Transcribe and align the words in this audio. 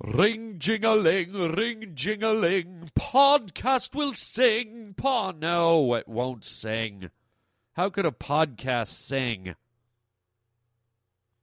Ring 0.00 0.60
jingling, 0.60 1.32
ring 1.32 1.90
jingling, 1.94 2.88
podcast 2.96 3.96
will 3.96 4.14
sing. 4.14 4.94
Pa, 4.96 5.32
no, 5.32 5.92
it 5.94 6.06
won't 6.06 6.44
sing. 6.44 7.10
How 7.72 7.90
could 7.90 8.06
a 8.06 8.12
podcast 8.12 8.88
sing? 8.88 9.56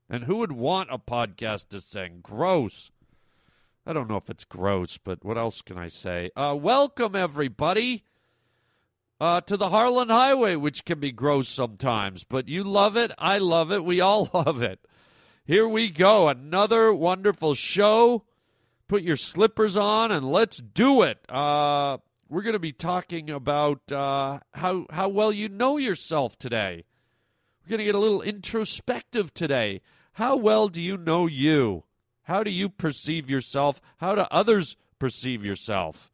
And 0.10 0.24
who 0.24 0.38
would 0.38 0.54
want 0.54 0.90
a 0.90 0.98
podcast 0.98 1.68
to 1.70 1.82
sing? 1.82 2.20
Gross. 2.24 2.92
I 3.86 3.92
don't 3.92 4.10
know 4.10 4.16
if 4.16 4.30
it's 4.30 4.46
gross, 4.46 4.98
but 4.98 5.26
what 5.26 5.38
else 5.38 5.62
can 5.62 5.78
I 5.78 5.90
say? 5.90 6.32
Uh, 6.34 6.56
welcome, 6.58 7.14
everybody, 7.14 8.06
uh, 9.20 9.42
to 9.42 9.58
the 9.58 9.68
Harland 9.68 10.12
Highway, 10.12 10.56
which 10.56 10.86
can 10.86 11.02
be 11.02 11.12
gross 11.12 11.50
sometimes, 11.50 12.24
but 12.24 12.48
you 12.48 12.64
love 12.64 12.96
it. 12.96 13.12
I 13.18 13.38
love 13.38 13.74
it. 13.74 13.84
We 13.84 14.00
all 14.00 14.30
love 14.34 14.62
it. 14.62 14.80
Here 15.44 15.68
we 15.68 15.90
go. 15.90 16.30
Another 16.30 16.94
wonderful 16.94 17.54
show. 17.54 18.24
Put 18.88 19.02
your 19.02 19.18
slippers 19.18 19.76
on 19.76 20.12
and 20.12 20.32
let's 20.32 20.58
do 20.58 21.02
it. 21.02 21.20
Uh, 21.30 21.98
we're 22.30 22.44
going 22.44 22.54
to 22.54 22.60
be 22.60 22.72
talking 22.72 23.30
about 23.30 23.92
uh, 23.92 24.40
how 24.54 24.86
how 24.90 25.10
well 25.10 25.32
you 25.32 25.50
know 25.50 25.78
yourself 25.78 26.38
today. 26.38 26.86
We're 27.64 27.72
going 27.72 27.80
to 27.80 27.86
get 27.86 27.96
a 27.96 28.00
little 28.00 28.22
introspective 28.22 29.34
today. 29.34 29.82
How 30.14 30.36
well 30.36 30.68
do 30.70 30.82
you 30.82 30.98
know 30.98 31.26
you? 31.26 31.84
How 32.24 32.44
do 32.44 32.52
you 32.52 32.70
perceive 32.70 33.30
yourself? 33.30 33.82
How 33.98 34.16
do 34.16 34.26
others 34.32 34.76
perceive 35.00 35.44
yourself? 35.44 36.12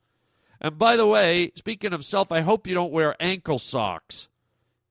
And 0.61 0.77
by 0.77 0.95
the 0.95 1.07
way, 1.07 1.51
speaking 1.55 1.91
of 1.93 2.05
self, 2.05 2.31
I 2.31 2.41
hope 2.41 2.67
you 2.67 2.73
don't 2.73 2.91
wear 2.91 3.15
ankle 3.19 3.59
socks 3.59 4.29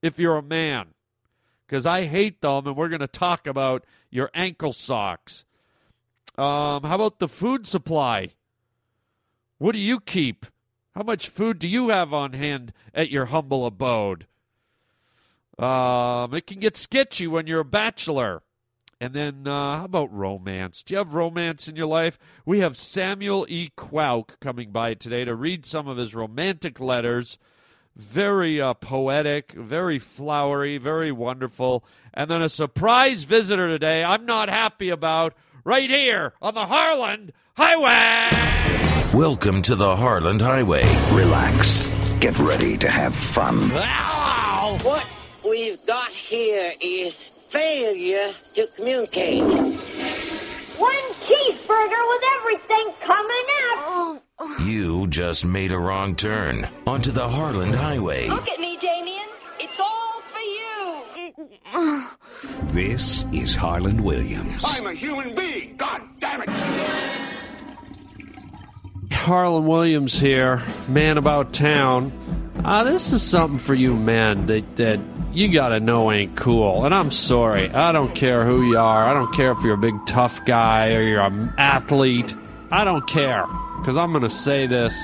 if 0.02 0.18
you're 0.18 0.36
a 0.36 0.42
man, 0.42 0.88
because 1.66 1.86
I 1.86 2.06
hate 2.06 2.40
them, 2.40 2.66
and 2.66 2.76
we're 2.76 2.88
going 2.88 3.00
to 3.00 3.06
talk 3.06 3.46
about 3.46 3.84
your 4.10 4.30
ankle 4.34 4.72
socks. 4.72 5.44
Um, 6.36 6.84
how 6.84 6.94
about 6.94 7.18
the 7.18 7.28
food 7.28 7.66
supply? 7.66 8.30
What 9.58 9.72
do 9.72 9.78
you 9.78 10.00
keep? 10.00 10.46
How 10.94 11.02
much 11.02 11.28
food 11.28 11.58
do 11.58 11.68
you 11.68 11.90
have 11.90 12.12
on 12.12 12.32
hand 12.32 12.72
at 12.94 13.10
your 13.10 13.26
humble 13.26 13.66
abode? 13.66 14.26
Um, 15.58 16.34
it 16.34 16.46
can 16.46 16.60
get 16.60 16.76
sketchy 16.76 17.26
when 17.26 17.46
you're 17.46 17.60
a 17.60 17.64
bachelor. 17.64 18.42
And 19.02 19.14
then, 19.14 19.46
uh, 19.46 19.78
how 19.78 19.84
about 19.84 20.12
romance? 20.12 20.82
Do 20.82 20.94
you 20.94 20.98
have 20.98 21.14
romance 21.14 21.68
in 21.68 21.76
your 21.76 21.86
life? 21.86 22.18
We 22.44 22.60
have 22.60 22.76
Samuel 22.76 23.46
E. 23.48 23.70
Quok 23.74 24.38
coming 24.40 24.72
by 24.72 24.94
today 24.94 25.24
to 25.24 25.34
read 25.34 25.64
some 25.64 25.88
of 25.88 25.96
his 25.96 26.14
romantic 26.14 26.80
letters. 26.80 27.38
Very 27.96 28.60
uh, 28.60 28.74
poetic, 28.74 29.52
very 29.52 29.98
flowery, 29.98 30.76
very 30.78 31.12
wonderful. 31.12 31.84
And 32.12 32.30
then 32.30 32.42
a 32.42 32.48
surprise 32.48 33.24
visitor 33.24 33.68
today 33.68 34.04
I'm 34.04 34.26
not 34.26 34.48
happy 34.48 34.90
about 34.90 35.34
right 35.64 35.90
here 35.90 36.32
on 36.40 36.54
the 36.54 36.66
Harland 36.66 37.32
Highway. 37.56 38.28
Welcome 39.16 39.62
to 39.62 39.74
the 39.74 39.96
Harland 39.96 40.40
Highway. 40.40 40.84
Relax. 41.12 41.88
Get 42.20 42.38
ready 42.38 42.76
to 42.78 42.88
have 42.90 43.14
fun. 43.14 43.70
Ow! 43.72 44.78
What 44.82 45.06
we've 45.48 45.78
got 45.86 46.10
here 46.10 46.72
is 46.80 47.30
failure 47.50 48.32
to 48.54 48.66
communicate. 48.76 49.42
One 49.42 50.94
cheeseburger 51.24 52.08
with 52.08 52.22
everything 52.38 52.92
coming 53.04 53.46
out. 53.62 54.22
You 54.62 55.06
just 55.08 55.44
made 55.44 55.72
a 55.72 55.78
wrong 55.78 56.14
turn 56.14 56.68
onto 56.86 57.10
the 57.10 57.28
Harland 57.28 57.74
Highway. 57.74 58.28
Look 58.28 58.48
at 58.48 58.60
me, 58.60 58.76
Damien. 58.78 58.99
This 62.62 63.26
is 63.32 63.54
Harlan 63.54 64.02
Williams. 64.02 64.78
I'm 64.78 64.86
a 64.86 64.94
human 64.94 65.34
being. 65.34 65.76
God 65.76 66.02
damn 66.18 66.42
it. 66.42 66.48
Harlan 69.12 69.66
Williams 69.66 70.18
here, 70.18 70.62
man 70.88 71.18
about 71.18 71.52
town. 71.52 72.12
Uh, 72.64 72.84
this 72.84 73.12
is 73.12 73.22
something 73.22 73.58
for 73.58 73.74
you 73.74 73.96
men 73.96 74.46
that, 74.46 74.76
that 74.76 74.98
you 75.32 75.52
gotta 75.52 75.78
know 75.78 76.10
ain't 76.10 76.36
cool. 76.36 76.84
And 76.84 76.94
I'm 76.94 77.10
sorry. 77.10 77.70
I 77.70 77.92
don't 77.92 78.14
care 78.14 78.44
who 78.44 78.62
you 78.62 78.78
are. 78.78 79.04
I 79.04 79.12
don't 79.12 79.32
care 79.32 79.52
if 79.52 79.62
you're 79.62 79.74
a 79.74 79.78
big 79.78 79.94
tough 80.06 80.44
guy 80.44 80.94
or 80.94 81.02
you're 81.02 81.20
an 81.20 81.52
athlete. 81.56 82.34
I 82.70 82.84
don't 82.84 83.06
care. 83.08 83.46
Because 83.78 83.96
I'm 83.96 84.12
gonna 84.12 84.30
say 84.30 84.66
this, 84.66 84.94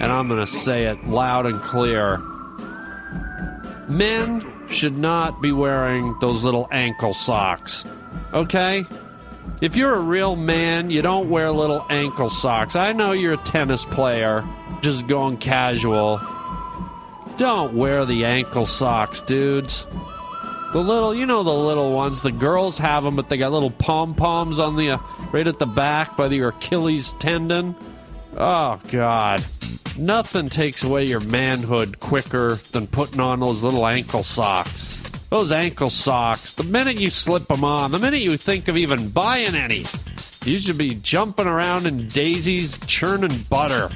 and 0.00 0.04
I'm 0.04 0.28
gonna 0.28 0.46
say 0.46 0.86
it 0.86 1.06
loud 1.06 1.46
and 1.46 1.60
clear. 1.60 2.18
Men 3.88 4.40
should 4.70 4.96
not 4.96 5.40
be 5.40 5.52
wearing 5.52 6.16
those 6.20 6.42
little 6.42 6.68
ankle 6.70 7.14
socks. 7.14 7.84
Okay? 8.32 8.84
If 9.60 9.76
you're 9.76 9.94
a 9.94 10.00
real 10.00 10.36
man, 10.36 10.90
you 10.90 11.02
don't 11.02 11.30
wear 11.30 11.50
little 11.50 11.86
ankle 11.88 12.28
socks. 12.28 12.76
I 12.76 12.92
know 12.92 13.12
you're 13.12 13.34
a 13.34 13.38
tennis 13.38 13.84
player, 13.84 14.44
just 14.82 15.06
going 15.06 15.38
casual. 15.38 16.20
Don't 17.36 17.74
wear 17.74 18.04
the 18.04 18.24
ankle 18.24 18.66
socks, 18.66 19.20
dudes. 19.22 19.86
The 20.72 20.80
little, 20.80 21.14
you 21.14 21.24
know, 21.24 21.42
the 21.42 21.54
little 21.54 21.92
ones. 21.92 22.22
The 22.22 22.32
girls 22.32 22.76
have 22.78 23.04
them, 23.04 23.16
but 23.16 23.28
they 23.28 23.38
got 23.38 23.52
little 23.52 23.70
pom 23.70 24.14
poms 24.14 24.58
on 24.58 24.76
the 24.76 24.90
uh, 24.90 24.98
right 25.32 25.46
at 25.46 25.58
the 25.58 25.66
back 25.66 26.16
by 26.16 26.28
the 26.28 26.40
Achilles 26.40 27.14
tendon. 27.14 27.74
Oh 28.36 28.78
God, 28.90 29.44
nothing 29.98 30.48
takes 30.48 30.82
away 30.82 31.04
your 31.04 31.20
manhood 31.20 32.00
quicker 32.00 32.56
than 32.72 32.86
putting 32.86 33.20
on 33.20 33.40
those 33.40 33.62
little 33.62 33.86
ankle 33.86 34.22
socks. 34.22 35.02
Those 35.30 35.52
ankle 35.52 35.90
socks. 35.90 36.54
The 36.54 36.64
minute 36.64 37.00
you 37.00 37.10
slip 37.10 37.48
them 37.48 37.64
on, 37.64 37.90
the 37.90 37.98
minute 37.98 38.20
you 38.20 38.36
think 38.36 38.68
of 38.68 38.76
even 38.76 39.08
buying 39.08 39.54
any, 39.54 39.84
you 40.44 40.58
should 40.58 40.78
be 40.78 40.94
jumping 40.94 41.46
around 41.46 41.86
in 41.86 42.06
daisies, 42.08 42.78
churning 42.86 43.44
butter. 43.50 43.90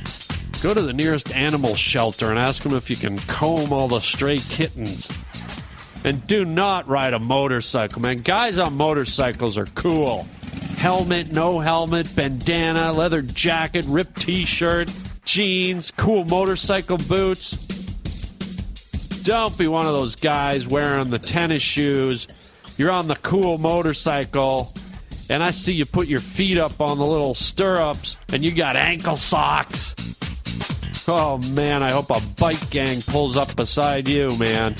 Go 0.63 0.75
to 0.75 0.83
the 0.83 0.93
nearest 0.93 1.35
animal 1.35 1.75
shelter 1.75 2.31
and 2.31 2.39
ask 2.39 2.63
them 2.63 2.75
if 2.75 2.91
you 2.91 2.97
can 2.97 3.19
comb 3.21 3.73
all 3.73 3.89
the 3.89 4.01
stray 4.01 4.39
kittens. 4.39 5.11
And 6.05 6.27
do 6.27 6.45
not 6.45 6.89
ride 6.89 7.15
a 7.15 7.19
motorcycle, 7.19 8.03
man. 8.03 8.19
Guys 8.19 8.59
on 8.59 8.77
motorcycles 8.77 9.57
are 9.57 9.67
cool. 9.67 10.27
Helmet, 10.77 11.31
no 11.31 11.61
helmet, 11.61 12.15
bandana, 12.17 12.93
leather 12.93 13.23
jacket, 13.23 13.85
ripped 13.87 14.21
t 14.21 14.45
shirt, 14.47 14.91
jeans, 15.31 15.93
cool 15.93 16.25
motorcycle 16.25 16.97
boots. 16.97 17.53
Don't 19.23 19.57
be 19.57 19.69
one 19.69 19.87
of 19.87 19.93
those 19.93 20.17
guys 20.17 20.67
wearing 20.67 21.11
the 21.11 21.21
tennis 21.21 21.63
shoes. 21.63 22.27
You're 22.77 22.91
on 22.91 23.07
the 23.07 23.15
cool 23.15 23.57
motorcycle, 23.57 24.73
and 25.29 25.41
I 25.41 25.53
see 25.53 25.73
you 25.75 25.87
put 25.87 26.09
your 26.09 26.19
feet 26.19 26.59
up 26.59 26.81
on 26.81 26.99
the 26.99 27.07
little 27.07 27.37
stirrups, 27.37 28.19
and 28.33 28.45
you 28.45 28.51
got 28.51 28.75
ankle 28.75 29.17
socks. 29.17 29.95
Oh 31.07 31.39
man, 31.53 31.85
I 31.85 31.91
hope 31.91 32.11
a 32.11 32.21
bike 32.41 32.69
gang 32.71 33.01
pulls 33.03 33.37
up 33.37 33.55
beside 33.55 34.09
you, 34.09 34.37
man. 34.37 34.75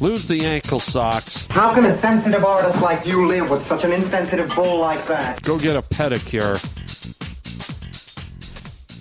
Lose 0.00 0.28
the 0.28 0.44
ankle 0.44 0.80
socks. 0.80 1.46
How 1.48 1.72
can 1.72 1.86
a 1.86 1.98
sensitive 2.02 2.44
artist 2.44 2.78
like 2.82 3.06
you 3.06 3.26
live 3.26 3.48
with 3.48 3.66
such 3.66 3.84
an 3.84 3.92
insensitive 3.92 4.54
bull 4.54 4.80
like 4.80 5.06
that? 5.06 5.40
Go 5.40 5.58
get 5.58 5.76
a 5.76 5.82
pedicure. 5.82 6.60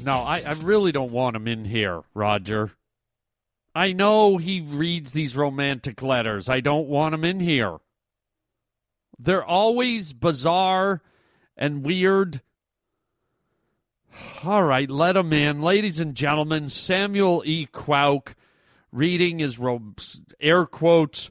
No, 0.03 0.13
I, 0.13 0.41
I 0.45 0.53
really 0.53 0.91
don't 0.91 1.11
want 1.11 1.35
him 1.35 1.47
in 1.47 1.65
here, 1.65 2.01
Roger. 2.13 2.71
I 3.73 3.93
know 3.93 4.37
he 4.37 4.59
reads 4.59 5.13
these 5.13 5.35
romantic 5.35 6.01
letters. 6.01 6.49
I 6.49 6.59
don't 6.59 6.87
want 6.87 7.15
him 7.15 7.23
in 7.23 7.39
here. 7.39 7.77
They're 9.17 9.45
always 9.45 10.13
bizarre 10.13 11.01
and 11.55 11.85
weird. 11.85 12.41
All 14.43 14.63
right, 14.63 14.89
let 14.89 15.15
him 15.15 15.31
in. 15.31 15.61
Ladies 15.61 15.99
and 15.99 16.15
gentlemen, 16.15 16.67
Samuel 16.67 17.43
E. 17.45 17.65
Quok 17.65 18.35
reading 18.91 19.39
his 19.39 19.57
air 20.39 20.65
quotes 20.65 21.29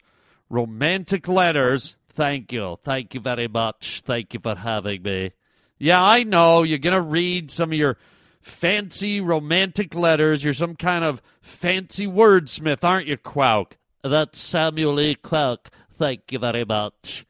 romantic 0.48 1.28
letters. 1.28 1.96
Thank 2.12 2.52
you. 2.52 2.78
Thank 2.82 3.14
you 3.14 3.20
very 3.20 3.48
much. 3.48 4.02
Thank 4.04 4.32
you 4.32 4.40
for 4.40 4.54
having 4.54 5.02
me. 5.02 5.32
Yeah, 5.78 6.02
I 6.02 6.22
know 6.22 6.62
you're 6.62 6.78
going 6.78 6.94
to 6.94 7.00
read 7.00 7.50
some 7.50 7.72
of 7.72 7.78
your 7.78 7.96
fancy 8.40 9.20
romantic 9.20 9.94
letters. 9.94 10.42
You're 10.44 10.54
some 10.54 10.76
kind 10.76 11.04
of 11.04 11.22
fancy 11.40 12.06
wordsmith, 12.06 12.84
aren't 12.84 13.06
you, 13.06 13.16
Quok? 13.16 13.76
That's 14.02 14.40
Samuel 14.40 15.00
E. 15.00 15.14
Quok. 15.14 15.70
Thank 15.92 16.32
you 16.32 16.38
very 16.38 16.64
much. 16.64 17.26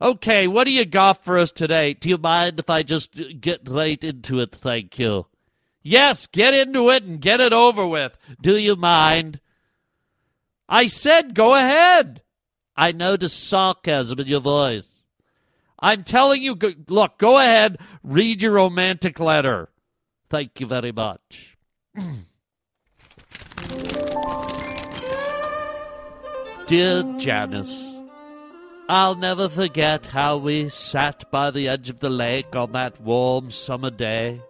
Okay, 0.00 0.46
what 0.46 0.64
do 0.64 0.70
you 0.70 0.84
got 0.84 1.24
for 1.24 1.38
us 1.38 1.50
today? 1.50 1.94
Do 1.94 2.08
you 2.08 2.18
mind 2.18 2.58
if 2.58 2.68
I 2.68 2.82
just 2.82 3.40
get 3.40 3.68
right 3.68 4.02
into 4.02 4.40
it? 4.40 4.52
Thank 4.54 4.98
you. 4.98 5.26
Yes, 5.82 6.26
get 6.26 6.54
into 6.54 6.90
it 6.90 7.04
and 7.04 7.20
get 7.20 7.40
it 7.40 7.52
over 7.52 7.86
with. 7.86 8.16
Do 8.40 8.56
you 8.56 8.76
mind? 8.76 9.40
I 10.68 10.86
said 10.86 11.34
go 11.34 11.54
ahead. 11.54 12.22
I 12.76 12.92
noticed 12.92 13.48
sarcasm 13.48 14.18
in 14.18 14.26
your 14.26 14.40
voice. 14.40 14.88
I'm 15.78 16.02
telling 16.02 16.42
you, 16.42 16.58
look, 16.88 17.18
go 17.18 17.38
ahead, 17.38 17.78
read 18.02 18.42
your 18.42 18.52
romantic 18.52 19.20
letter. 19.20 19.68
Thank 20.34 20.58
you 20.58 20.66
very 20.66 20.90
much. 20.90 21.56
Dear 26.66 27.04
Janice, 27.18 27.94
I'll 28.88 29.14
never 29.14 29.48
forget 29.48 30.06
how 30.06 30.38
we 30.38 30.70
sat 30.70 31.30
by 31.30 31.52
the 31.52 31.68
edge 31.68 31.88
of 31.88 32.00
the 32.00 32.10
lake 32.10 32.56
on 32.56 32.72
that 32.72 33.00
warm 33.00 33.52
summer 33.52 33.90
day, 33.90 34.40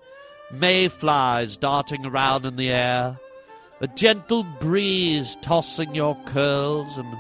mayflies 0.50 1.58
darting 1.58 2.06
around 2.06 2.46
in 2.46 2.56
the 2.56 2.70
air, 2.70 3.20
a 3.82 3.86
gentle 3.88 4.44
breeze 4.60 5.36
tossing 5.42 5.94
your 5.94 6.16
curls, 6.25 6.96
and 6.96 7.14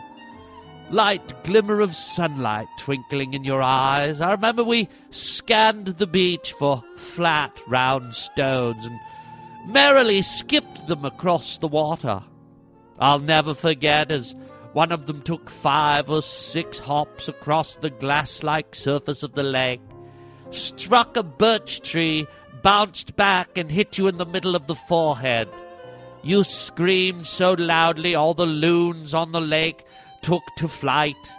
light 0.94 1.42
glimmer 1.42 1.80
of 1.80 1.96
sunlight 1.96 2.68
twinkling 2.78 3.34
in 3.34 3.42
your 3.42 3.60
eyes. 3.60 4.20
I 4.20 4.30
remember 4.30 4.62
we 4.62 4.88
scanned 5.10 5.88
the 5.88 6.06
beach 6.06 6.52
for 6.52 6.84
flat, 6.96 7.58
round 7.66 8.14
stones 8.14 8.86
and 8.86 8.96
merrily 9.66 10.22
skipped 10.22 10.86
them 10.86 11.04
across 11.04 11.58
the 11.58 11.66
water. 11.66 12.22
I'll 13.00 13.18
never 13.18 13.54
forget 13.54 14.12
as 14.12 14.36
one 14.72 14.92
of 14.92 15.06
them 15.06 15.20
took 15.22 15.50
five 15.50 16.08
or 16.08 16.22
six 16.22 16.78
hops 16.78 17.26
across 17.26 17.74
the 17.74 17.90
glass 17.90 18.44
like 18.44 18.76
surface 18.76 19.24
of 19.24 19.34
the 19.34 19.42
lake, 19.42 19.80
struck 20.50 21.16
a 21.16 21.24
birch 21.24 21.80
tree, 21.80 22.28
bounced 22.62 23.16
back, 23.16 23.58
and 23.58 23.68
hit 23.68 23.98
you 23.98 24.06
in 24.06 24.18
the 24.18 24.24
middle 24.24 24.54
of 24.54 24.68
the 24.68 24.76
forehead. 24.76 25.48
You 26.22 26.44
screamed 26.44 27.26
so 27.26 27.54
loudly 27.54 28.14
all 28.14 28.34
the 28.34 28.46
loons 28.46 29.12
on 29.12 29.32
the 29.32 29.40
lake 29.40 29.84
took 30.24 30.42
to 30.56 30.66
flight. 30.66 31.32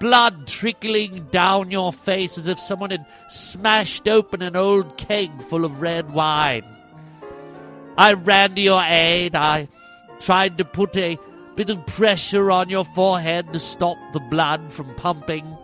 Blood 0.00 0.46
trickling 0.46 1.26
down 1.30 1.70
your 1.70 1.94
face 1.94 2.36
as 2.36 2.46
if 2.46 2.60
someone 2.60 2.90
had 2.90 3.06
smashed 3.30 4.06
open 4.06 4.42
an 4.42 4.54
old 4.54 4.98
keg 4.98 5.30
full 5.44 5.64
of 5.64 5.80
red 5.80 6.12
wine. 6.12 6.62
I 7.96 8.12
ran 8.12 8.54
to 8.54 8.60
your 8.60 8.82
aid. 8.82 9.34
I 9.34 9.68
tried 10.20 10.58
to 10.58 10.64
put 10.66 10.94
a 10.98 11.18
bit 11.56 11.70
of 11.70 11.86
pressure 11.86 12.50
on 12.50 12.68
your 12.68 12.84
forehead 12.84 13.52
to 13.54 13.58
stop 13.58 13.96
the 14.12 14.20
blood 14.20 14.72
from 14.72 14.94
pumping. 14.96 15.56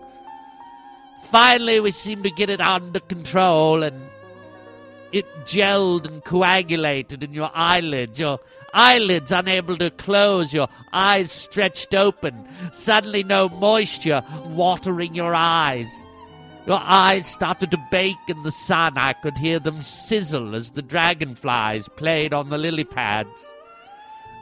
Finally, 1.30 1.80
we 1.80 1.90
seemed 1.90 2.24
to 2.24 2.30
get 2.30 2.48
it 2.48 2.62
under 2.62 3.00
control, 3.00 3.82
and 3.82 4.08
it 5.12 5.26
gelled 5.44 6.06
and 6.06 6.24
coagulated 6.24 7.22
in 7.22 7.34
your 7.34 7.50
eyelids. 7.54 8.18
Your 8.18 8.40
eyelids 8.74 9.32
unable 9.32 9.78
to 9.78 9.90
close, 9.90 10.52
your 10.52 10.68
eyes 10.92 11.32
stretched 11.32 11.94
open, 11.94 12.46
suddenly 12.72 13.22
no 13.22 13.48
moisture 13.48 14.22
watering 14.44 15.14
your 15.14 15.34
eyes. 15.34 15.90
Your 16.66 16.80
eyes 16.82 17.26
started 17.26 17.70
to 17.70 17.86
bake 17.90 18.16
in 18.28 18.42
the 18.42 18.50
sun. 18.50 18.96
I 18.96 19.12
could 19.12 19.36
hear 19.36 19.58
them 19.58 19.82
sizzle 19.82 20.54
as 20.54 20.70
the 20.70 20.82
dragonflies 20.82 21.88
played 21.88 22.32
on 22.32 22.48
the 22.48 22.58
lily 22.58 22.84
pads. 22.84 23.28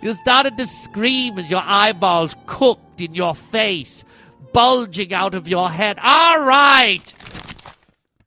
You 0.02 0.12
started 0.12 0.56
to 0.56 0.66
scream 0.66 1.38
as 1.38 1.50
your 1.50 1.62
eyeballs 1.64 2.34
cooked 2.46 3.00
in 3.00 3.14
your 3.14 3.34
face, 3.34 4.04
bulging 4.52 5.12
out 5.12 5.34
of 5.34 5.48
your 5.48 5.70
head. 5.70 5.98
All 6.02 6.40
right! 6.40 7.14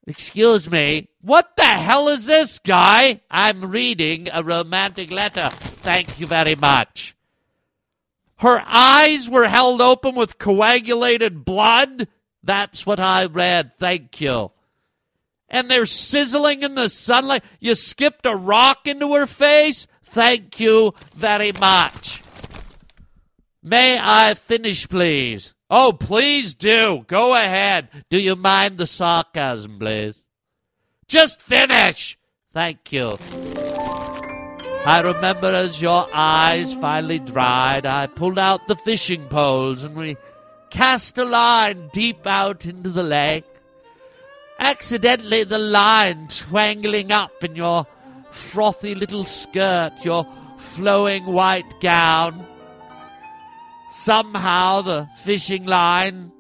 Excuse 0.08 0.70
me. 0.70 1.10
What 1.22 1.56
the 1.58 1.64
hell 1.64 2.08
is 2.10 2.28
this, 2.28 2.60
guy? 2.60 3.22
I'm 3.32 3.72
reading 3.72 4.30
a 4.32 4.44
romantic 4.44 5.10
letter. 5.10 5.50
Thank 5.86 6.20
you 6.20 6.26
very 6.26 6.56
much. 6.56 7.16
Her 8.38 8.64
eyes 8.66 9.30
were 9.30 9.48
held 9.48 9.82
open 9.82 10.16
with 10.16 10.40
coagulated 10.40 11.46
blood? 11.46 12.08
That's 12.44 12.88
what 12.88 13.00
I 13.00 13.26
read. 13.26 13.78
Thank 13.78 14.20
you. 14.20 14.50
And 15.48 15.70
they're 15.70 15.86
sizzling 15.86 16.64
in 16.64 16.74
the 16.74 16.90
sunlight. 16.90 17.44
You 17.60 17.76
skipped 17.76 18.26
a 18.26 18.36
rock 18.36 18.88
into 18.88 19.14
her 19.14 19.28
face? 19.28 19.86
Thank 20.04 20.60
you 20.60 20.96
very 21.14 21.52
much. 21.52 22.24
May 23.62 24.00
I 24.02 24.34
finish, 24.34 24.90
please? 24.90 25.54
Oh, 25.70 25.94
please 25.94 26.56
do. 26.56 27.06
Go 27.08 27.36
ahead. 27.36 27.90
Do 28.10 28.18
you 28.18 28.36
mind 28.36 28.80
the 28.80 28.88
sarcasm, 28.88 29.78
please? 29.78 30.20
Just 31.08 31.44
finish. 31.44 32.18
Thank 32.52 32.92
you. 32.92 33.20
I 34.86 35.02
remember 35.02 35.52
as 35.52 35.82
your 35.82 36.08
eyes 36.14 36.76
finally 36.76 37.18
dried, 37.18 37.88
I 37.88 38.06
pulled 38.06 38.38
out 38.38 38.68
the 38.68 38.76
fishing 38.76 39.28
poles 39.30 39.84
and 39.84 39.96
we 39.96 40.16
cast 40.70 41.18
a 41.18 41.26
line 41.26 41.90
deep 41.92 42.28
out 42.28 42.68
into 42.68 42.92
the 42.92 43.02
lake. 43.02 43.46
Accidentally, 44.60 45.44
the 45.44 45.58
line 45.58 46.28
twangling 46.28 47.12
up 47.12 47.44
in 47.44 47.56
your 47.56 47.88
frothy 48.30 48.94
little 48.94 49.24
skirt, 49.24 50.06
your 50.06 50.28
flowing 50.60 51.26
white 51.26 51.74
gown. 51.82 52.46
Somehow 53.92 54.82
the 54.82 55.10
fishing 55.18 55.66
line 55.66 56.32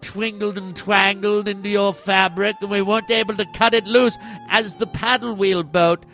twingled 0.00 0.58
and 0.58 0.74
twangled 0.74 1.46
into 1.46 1.68
your 1.68 1.94
fabric, 1.94 2.56
and 2.60 2.70
we 2.70 2.82
weren't 2.82 3.10
able 3.12 3.36
to 3.36 3.46
cut 3.54 3.72
it 3.72 3.84
loose 3.84 4.18
as 4.48 4.74
the 4.74 4.86
paddle 4.88 5.34
wheel 5.34 5.62
boat 5.62 6.04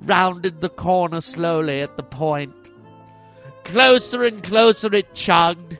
rounded 0.00 0.60
the 0.60 0.68
corner 0.68 1.20
slowly 1.20 1.80
at 1.80 1.96
the 1.96 2.02
point. 2.02 2.54
Closer 3.64 4.24
and 4.24 4.42
closer 4.42 4.94
it 4.94 5.14
chugged, 5.14 5.78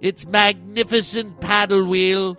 its 0.00 0.26
magnificent 0.26 1.40
paddle 1.40 1.86
wheel 1.86 2.36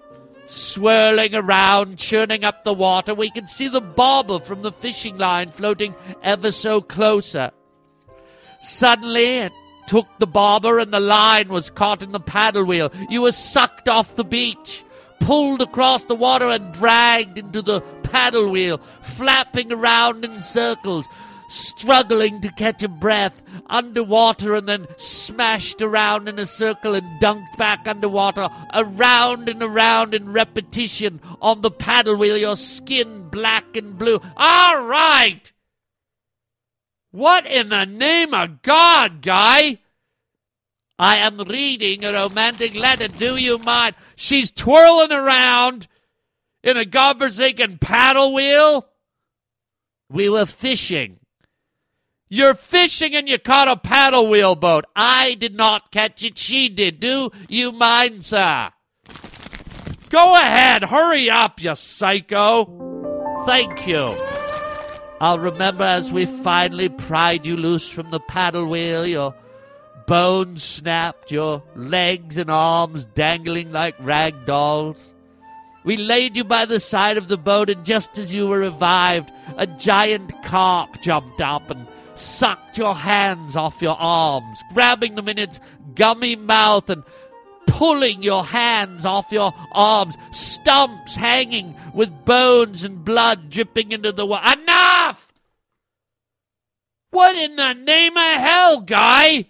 swirling 0.47 1.33
around, 1.33 1.97
churning 1.97 2.43
up 2.43 2.63
the 2.63 2.73
water. 2.73 3.15
We 3.15 3.31
could 3.31 3.49
see 3.49 3.67
the 3.67 3.81
bobber 3.81 4.39
from 4.39 4.61
the 4.61 4.71
fishing 4.71 5.17
line 5.17 5.51
floating 5.51 5.95
ever 6.21 6.51
so 6.51 6.81
closer. 6.81 7.51
Suddenly, 8.61 9.39
it 9.39 9.53
took 9.87 10.07
the 10.17 10.27
bobber 10.27 10.79
and 10.79 10.91
the 10.91 10.99
line 10.99 11.49
was 11.49 11.69
caught 11.69 12.01
in 12.01 12.11
the 12.11 12.19
paddle 12.19 12.63
wheel. 12.63 12.91
You 13.09 13.21
were 13.23 13.31
sucked 13.31 13.87
off 13.87 14.15
the 14.15 14.23
beach, 14.23 14.83
pulled 15.19 15.61
across 15.61 16.03
the 16.05 16.15
water, 16.15 16.49
and 16.49 16.73
dragged 16.73 17.37
into 17.37 17.61
the 17.61 17.81
paddle 18.15 18.49
wheel, 18.49 18.79
flapping 19.01 19.73
around 19.73 20.23
in 20.23 20.39
circles, 20.39 21.05
struggling 21.49 22.39
to 22.39 22.49
catch 22.53 22.81
a 22.81 22.87
breath 22.87 23.41
underwater, 23.67 24.55
and 24.55 24.69
then 24.69 24.87
smashed 24.95 25.81
around 25.81 26.29
in 26.29 26.39
a 26.39 26.45
circle 26.45 26.95
and 26.95 27.21
dunked 27.21 27.57
back 27.57 27.85
underwater, 27.89 28.47
around 28.73 29.49
and 29.49 29.61
around 29.61 30.13
in 30.13 30.31
repetition 30.31 31.19
on 31.41 31.59
the 31.59 31.69
paddle 31.69 32.15
wheel, 32.15 32.37
your 32.37 32.55
skin 32.55 33.27
black 33.29 33.75
and 33.75 33.97
blue. 33.97 34.21
All 34.37 34.81
right! 34.83 35.51
What 37.11 37.45
in 37.45 37.67
the 37.67 37.83
name 37.83 38.33
of 38.33 38.61
God, 38.61 39.21
guy? 39.21 39.79
I 40.97 41.17
am 41.17 41.39
reading 41.39 42.05
a 42.05 42.13
romantic 42.13 42.75
letter. 42.75 43.09
Do 43.09 43.35
you 43.35 43.57
mind? 43.57 43.95
She's 44.15 44.51
twirling 44.51 45.11
around 45.11 45.89
in 46.65 46.75
a 46.75 46.83
godforsaken 46.83 47.77
paddle 47.77 48.33
wheel. 48.33 48.89
We 50.09 50.27
were 50.27 50.47
fishing. 50.47 51.19
You're 52.27 52.55
fishing 52.55 53.15
and 53.15 53.29
you 53.29 53.37
caught 53.37 53.67
a 53.67 53.77
paddle 53.77 54.27
wheel 54.27 54.55
boat. 54.55 54.85
I 54.95 55.35
did 55.35 55.55
not 55.55 55.91
catch 55.91 56.23
it. 56.23 56.37
She 56.37 56.67
did. 56.67 56.99
Do 56.99 57.31
you 57.47 57.71
mind, 57.71 58.25
sir? 58.25 58.71
Go 60.09 60.35
ahead. 60.35 60.85
Hurry 60.85 61.29
up, 61.29 61.61
you 61.61 61.75
psycho. 61.75 63.43
Thank 63.45 63.87
you. 63.87 64.15
I'll 65.21 65.39
remember 65.39 65.83
as 65.83 66.11
we 66.11 66.25
finally 66.25 66.89
pried 66.89 67.45
you 67.45 67.55
loose 67.57 67.89
from 67.89 68.09
the 68.09 68.19
paddle 68.19 68.67
wheel, 68.67 69.05
your 69.05 69.35
bones 70.07 70.63
snapped, 70.63 71.31
your 71.31 71.63
legs 71.75 72.37
and 72.37 72.49
arms 72.49 73.05
dangling 73.05 73.71
like 73.71 73.95
rag 73.99 74.45
dolls. 74.45 75.14
We 75.85 75.97
laid 75.97 76.35
you 76.35 76.43
by 76.43 76.65
the 76.65 76.79
side 76.79 77.15
of 77.17 77.27
the 77.27 77.37
boat, 77.37 77.69
and 77.69 77.85
just 77.85 78.17
as 78.17 78.33
you 78.33 78.47
were 78.47 78.59
revived, 78.59 79.31
a 79.55 79.67
giant 79.67 80.43
carp 80.43 80.99
jumped 81.01 81.39
up 81.39 81.69
and 81.69 81.87
sucked 82.15 82.77
your 82.77 82.95
hands 82.95 83.55
off 83.55 83.81
your 83.81 83.95
arms, 83.97 84.63
grabbing 84.73 85.15
them 85.15 85.29
in 85.29 85.37
its 85.37 85.59
gummy 85.93 86.35
mouth 86.35 86.89
and 86.89 87.03
pulling 87.67 88.23
your 88.23 88.43
hands 88.43 89.05
off 89.05 89.31
your 89.31 89.53
arms, 89.71 90.15
stumps 90.31 91.15
hanging 91.15 91.75
with 91.93 92.25
bones 92.25 92.83
and 92.83 93.05
blood 93.05 93.49
dripping 93.49 93.91
into 93.91 94.11
the 94.11 94.25
water. 94.25 94.59
Enough! 94.59 95.33
What 97.11 97.35
in 97.35 97.55
the 97.55 97.73
name 97.73 98.17
of 98.17 98.39
hell, 98.39 98.81
guy? 98.81 99.45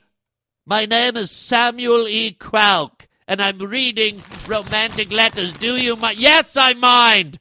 My 0.65 0.85
name 0.85 1.15
is 1.17 1.31
Samuel 1.31 2.07
E. 2.07 2.31
Quelk, 2.31 2.94
and 3.27 3.41
I'm 3.41 3.59
reading 3.59 4.23
romantic 4.47 5.11
letters. 5.11 5.53
Do 5.53 5.75
you 5.75 5.95
mind? 5.95 6.19
Yes, 6.19 6.57
I 6.57 6.73
mind. 6.73 7.39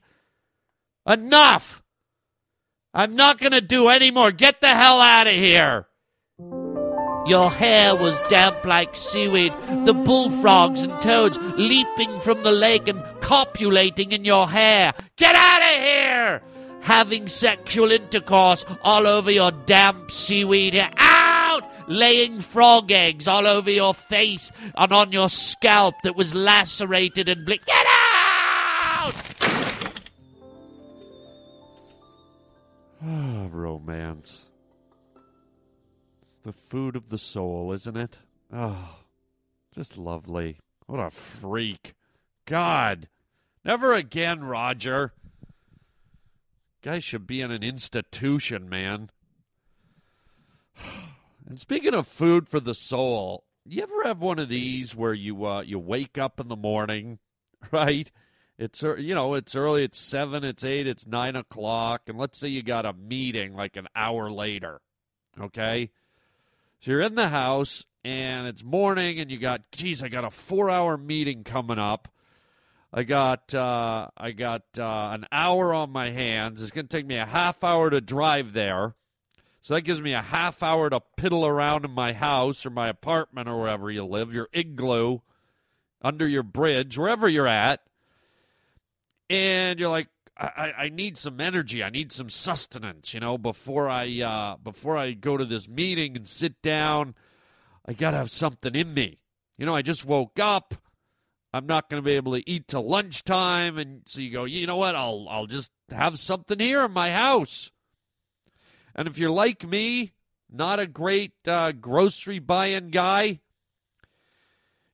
Enough. 1.07 1.83
I'm 2.93 3.15
not 3.15 3.39
going 3.39 3.51
to 3.51 3.61
do 3.61 3.89
any 3.89 4.09
more. 4.09 4.31
Get 4.31 4.61
the 4.61 4.69
hell 4.69 5.01
out 5.01 5.27
of 5.27 5.33
here. 5.33 5.87
Your 7.27 7.49
hair 7.49 7.95
was 7.95 8.19
damp 8.29 8.63
like 8.65 8.95
seaweed, 8.95 9.51
the 9.85 9.93
bullfrogs 9.93 10.83
and 10.83 11.01
toads 11.01 11.39
leaping 11.57 12.19
from 12.19 12.43
the 12.43 12.51
lake 12.51 12.87
and 12.87 13.03
copulating 13.19 14.11
in 14.11 14.23
your 14.23 14.47
hair. 14.47 14.93
Get 15.17 15.35
out 15.35 15.61
of 15.61 15.81
here! 15.81 16.41
Having 16.81 17.27
sexual 17.27 17.91
intercourse 17.91 18.63
all 18.83 19.07
over 19.07 19.31
your 19.31 19.49
damp 19.51 20.11
seaweed 20.11 20.75
hair. 20.75 20.91
Laying 21.87 22.39
frog 22.39 22.91
eggs 22.91 23.27
all 23.27 23.45
over 23.45 23.69
your 23.69 23.93
face 23.93 24.51
and 24.75 24.91
on 24.91 25.11
your 25.11 25.29
scalp 25.29 25.95
that 26.03 26.15
was 26.15 26.33
lacerated 26.33 27.29
and 27.29 27.45
ble- 27.45 27.57
Get 27.65 27.85
out! 27.87 29.15
Ah, 33.03 33.47
romance. 33.51 34.45
It's 36.21 36.39
the 36.43 36.53
food 36.53 36.95
of 36.95 37.09
the 37.09 37.19
soul, 37.19 37.71
isn't 37.71 37.97
it? 37.97 38.17
Oh, 38.51 38.97
just 39.73 39.97
lovely. 39.97 40.57
What 40.87 40.99
a 40.99 41.11
freak. 41.11 41.93
God. 42.45 43.09
Never 43.63 43.93
again, 43.93 44.43
Roger. 44.43 45.13
Guy 46.81 46.99
should 46.99 47.25
be 47.25 47.41
in 47.41 47.51
an 47.51 47.63
institution, 47.63 48.69
man. 48.69 49.09
And 51.47 51.59
speaking 51.59 51.93
of 51.93 52.07
food 52.07 52.49
for 52.49 52.59
the 52.59 52.73
soul, 52.73 53.43
you 53.65 53.83
ever 53.83 54.03
have 54.03 54.19
one 54.19 54.39
of 54.39 54.49
these 54.49 54.95
where 54.95 55.13
you 55.13 55.45
uh, 55.45 55.61
you 55.61 55.79
wake 55.79 56.17
up 56.17 56.39
in 56.39 56.47
the 56.47 56.55
morning, 56.55 57.19
right? 57.71 58.11
It's 58.57 58.81
you 58.81 59.13
know 59.13 59.33
it's 59.33 59.55
early. 59.55 59.83
It's 59.83 59.99
seven. 59.99 60.43
It's 60.43 60.63
eight. 60.63 60.87
It's 60.87 61.05
nine 61.05 61.35
o'clock, 61.35 62.03
and 62.07 62.17
let's 62.17 62.39
say 62.39 62.47
you 62.47 62.63
got 62.63 62.85
a 62.85 62.93
meeting 62.93 63.53
like 63.53 63.75
an 63.75 63.87
hour 63.95 64.31
later. 64.31 64.81
Okay, 65.39 65.91
so 66.79 66.91
you're 66.91 67.01
in 67.01 67.15
the 67.15 67.29
house 67.29 67.83
and 68.05 68.45
it's 68.45 68.63
morning, 68.63 69.19
and 69.19 69.31
you 69.31 69.39
got 69.39 69.71
geez, 69.71 70.03
I 70.03 70.09
got 70.09 70.23
a 70.23 70.29
four-hour 70.29 70.95
meeting 70.95 71.43
coming 71.43 71.79
up. 71.79 72.07
I 72.93 73.03
got 73.03 73.53
uh, 73.53 74.07
I 74.15 74.31
got 74.31 74.61
uh, 74.77 75.09
an 75.11 75.25
hour 75.31 75.73
on 75.73 75.89
my 75.89 76.11
hands. 76.11 76.61
It's 76.61 76.71
going 76.71 76.87
to 76.87 76.97
take 76.97 77.07
me 77.07 77.17
a 77.17 77.25
half 77.25 77.63
hour 77.63 77.89
to 77.89 77.99
drive 77.99 78.53
there. 78.53 78.95
So 79.65 79.73
that 79.73 79.81
gives 79.81 79.99
me 79.99 80.13
a 80.13 80.21
half 80.21 80.61
hour 80.61 80.91
to 80.91 81.01
piddle 81.17 81.43
around 81.43 81.85
in 81.85 81.91
my 81.91 82.13
house 82.13 82.67
or 82.67 82.69
my 82.69 82.87
apartment 82.87 83.49
or 83.49 83.59
wherever 83.59 83.89
you 83.89 84.05
live, 84.05 84.31
your 84.31 84.47
igloo, 84.53 85.21
under 86.03 86.27
your 86.27 86.43
bridge, 86.43 86.99
wherever 86.99 87.27
you're 87.27 87.47
at. 87.47 87.79
And 89.27 89.79
you're 89.79 89.89
like, 89.89 90.09
I, 90.37 90.71
I- 90.77 90.89
need 90.89 91.17
some 91.17 91.41
energy. 91.41 91.83
I 91.83 91.89
need 91.89 92.11
some 92.11 92.29
sustenance, 92.29 93.11
you 93.15 93.19
know, 93.19 93.39
before 93.39 93.89
I 93.89 94.21
uh, 94.21 94.57
before 94.57 94.97
I 94.97 95.13
go 95.13 95.35
to 95.35 95.45
this 95.45 95.67
meeting 95.67 96.15
and 96.15 96.27
sit 96.27 96.61
down. 96.61 97.15
I 97.87 97.93
gotta 97.93 98.17
have 98.17 98.29
something 98.29 98.75
in 98.75 98.93
me. 98.93 99.17
You 99.57 99.65
know, 99.65 99.75
I 99.75 99.81
just 99.81 100.05
woke 100.05 100.37
up. 100.39 100.75
I'm 101.51 101.65
not 101.65 101.89
going 101.89 102.03
to 102.03 102.05
be 102.05 102.13
able 102.13 102.33
to 102.33 102.47
eat 102.47 102.67
till 102.67 102.87
lunchtime, 102.87 103.79
and 103.79 104.03
so 104.05 104.21
you 104.21 104.29
go. 104.29 104.43
You 104.43 104.67
know 104.67 104.77
what? 104.77 104.93
I'll 104.93 105.25
I'll 105.27 105.47
just 105.47 105.71
have 105.89 106.19
something 106.19 106.59
here 106.59 106.83
in 106.83 106.91
my 106.91 107.09
house. 107.09 107.71
And 108.95 109.07
if 109.09 109.17
you're 109.17 109.29
like 109.29 109.67
me, 109.67 110.13
not 110.49 110.79
a 110.79 110.87
great 110.87 111.33
uh, 111.45 111.73
grocery 111.73 112.39
buying 112.39 112.89
guy, 112.89 113.41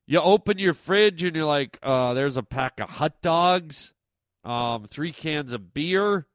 you 0.06 0.20
open 0.20 0.58
your 0.58 0.74
fridge 0.74 1.22
and 1.22 1.36
you're 1.36 1.46
like, 1.46 1.78
uh, 1.82 2.12
there's 2.12 2.36
a 2.36 2.42
pack 2.42 2.80
of 2.80 2.90
hot 2.90 3.22
dogs, 3.22 3.94
um, 4.44 4.86
three 4.90 5.12
cans 5.12 5.52
of 5.52 5.72
beer, 5.72 6.26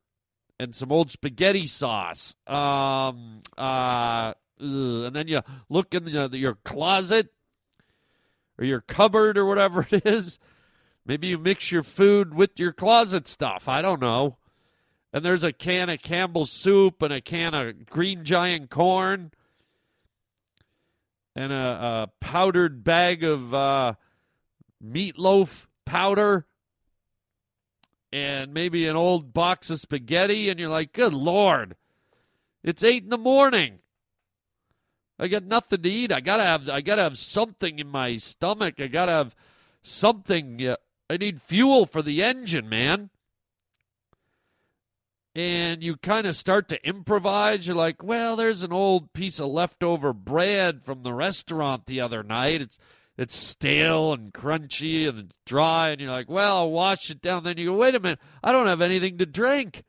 and 0.57 0.73
some 0.73 0.91
old 0.91 1.11
spaghetti 1.11 1.65
sauce. 1.65 2.35
Um, 2.47 3.41
uh, 3.57 4.33
and 4.59 5.15
then 5.15 5.27
you 5.27 5.41
look 5.69 5.93
in 5.93 6.05
the, 6.05 6.29
your 6.31 6.55
closet 6.55 7.33
or 8.57 8.65
your 8.65 8.81
cupboard 8.81 9.37
or 9.37 9.45
whatever 9.45 9.85
it 9.91 10.05
is. 10.05 10.39
Maybe 11.05 11.27
you 11.27 11.37
mix 11.37 11.71
your 11.71 11.83
food 11.83 12.33
with 12.33 12.59
your 12.59 12.71
closet 12.71 13.27
stuff. 13.27 13.67
I 13.67 13.81
don't 13.81 14.01
know 14.01 14.37
and 15.17 15.25
there's 15.25 15.43
a 15.43 15.51
can 15.51 15.89
of 15.89 15.99
Campbell's 15.99 16.51
soup 16.51 17.01
and 17.01 17.11
a 17.11 17.19
can 17.19 17.55
of 17.55 17.87
green 17.87 18.23
giant 18.23 18.69
corn 18.69 19.31
and 21.35 21.51
a, 21.51 21.55
a 21.55 22.11
powdered 22.19 22.83
bag 22.83 23.23
of 23.23 23.51
uh, 23.51 23.93
meatloaf 24.85 25.65
powder 25.85 26.45
and 28.13 28.53
maybe 28.53 28.85
an 28.85 28.95
old 28.95 29.33
box 29.33 29.71
of 29.71 29.79
spaghetti. 29.79 30.49
And 30.49 30.59
you're 30.59 30.69
like 30.69 30.93
good 30.93 31.15
lord 31.15 31.75
it's 32.63 32.83
eight 32.83 33.03
in 33.03 33.09
the 33.09 33.17
morning. 33.17 33.79
I 35.17 35.29
got 35.29 35.45
nothing 35.45 35.81
to 35.81 35.89
eat. 35.89 36.11
I 36.11 36.21
gotta 36.21 36.43
have 36.43 36.69
i 36.69 36.81
gotta 36.81 37.01
have 37.01 37.17
something 37.17 37.79
in 37.79 37.87
my 37.87 38.17
stomach. 38.17 38.75
I 38.79 38.85
gotta 38.85 39.13
have 39.13 39.35
something. 39.81 40.75
I 41.09 41.17
need 41.17 41.41
fuel 41.41 41.87
for 41.87 42.03
the 42.03 42.21
engine 42.21 42.69
man 42.69 43.09
and 45.37 45.83
you 45.83 45.95
kind 45.97 46.25
of 46.25 46.35
start 46.35 46.67
to 46.67 46.83
improvise. 46.83 47.67
You're 47.67 47.75
like, 47.75 48.01
well, 48.01 48.35
there's 48.35 48.63
an 48.63 48.73
old 48.73 49.13
piece 49.13 49.39
of 49.39 49.49
leftover 49.49 50.11
bread 50.11 50.83
from 50.83 51.03
the 51.03 51.13
restaurant 51.13 51.85
the 51.85 52.01
other 52.01 52.23
night. 52.23 52.59
It's 52.59 52.79
it's 53.19 53.35
stale 53.35 54.13
and 54.13 54.33
crunchy 54.33 55.07
and 55.07 55.33
dry, 55.45 55.89
and 55.89 56.01
you're 56.01 56.11
like, 56.11 56.29
well, 56.29 56.57
I'll 56.57 56.71
wash 56.71 57.11
it 57.11 57.21
down. 57.21 57.43
Then 57.43 57.57
you 57.57 57.67
go, 57.67 57.75
wait 57.75 57.95
a 57.95 57.99
minute, 57.99 58.19
I 58.43 58.51
don't 58.51 58.67
have 58.67 58.81
anything 58.81 59.19
to 59.19 59.25
drink. 59.25 59.83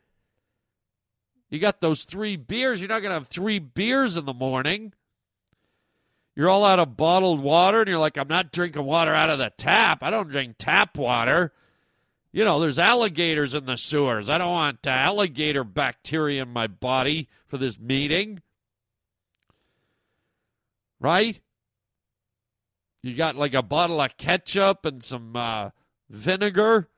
You 1.51 1.59
got 1.59 1.81
those 1.81 2.05
three 2.05 2.37
beers. 2.37 2.81
You're 2.81 2.89
not 2.89 3.01
going 3.01 3.11
to 3.11 3.19
have 3.19 3.29
three 3.29 3.59
beers 3.59 4.17
in 4.17 4.27
the 4.27 4.35
morning. 4.35 4.93
You're 6.37 6.49
all 6.51 6.65
out 6.65 6.79
of 6.79 6.97
bottled 6.97 7.41
water, 7.41 7.81
and 7.81 7.89
you're 7.89 7.99
like, 7.99 8.17
I'm 8.17 8.29
not 8.29 8.53
drinking 8.53 8.85
water 8.85 9.15
out 9.15 9.31
of 9.31 9.39
the 9.39 9.53
tap. 9.57 10.03
I 10.03 10.11
don't 10.11 10.29
drink 10.29 10.57
tap 10.59 10.97
water. 10.97 11.53
You 12.31 12.45
know, 12.45 12.61
there's 12.61 12.79
alligators 12.79 13.55
in 13.55 13.65
the 13.65 13.77
sewers. 13.77 14.29
I 14.29 14.39
don't 14.39 14.53
want 14.53 14.87
uh, 14.87 14.91
alligator 14.91 15.65
bacteria 15.65 16.43
in 16.43 16.49
my 16.49 16.67
body 16.67 17.29
for 17.47 17.57
this 17.57 17.79
meeting. 17.79 18.43
Right? 21.01 21.41
You 23.03 23.15
got 23.15 23.37
like 23.37 23.55
a 23.55 23.63
bottle 23.63 24.01
of 24.01 24.17
ketchup 24.19 24.85
and 24.85 25.03
some 25.03 25.35
uh, 25.37 25.71
vinegar. 26.11 26.89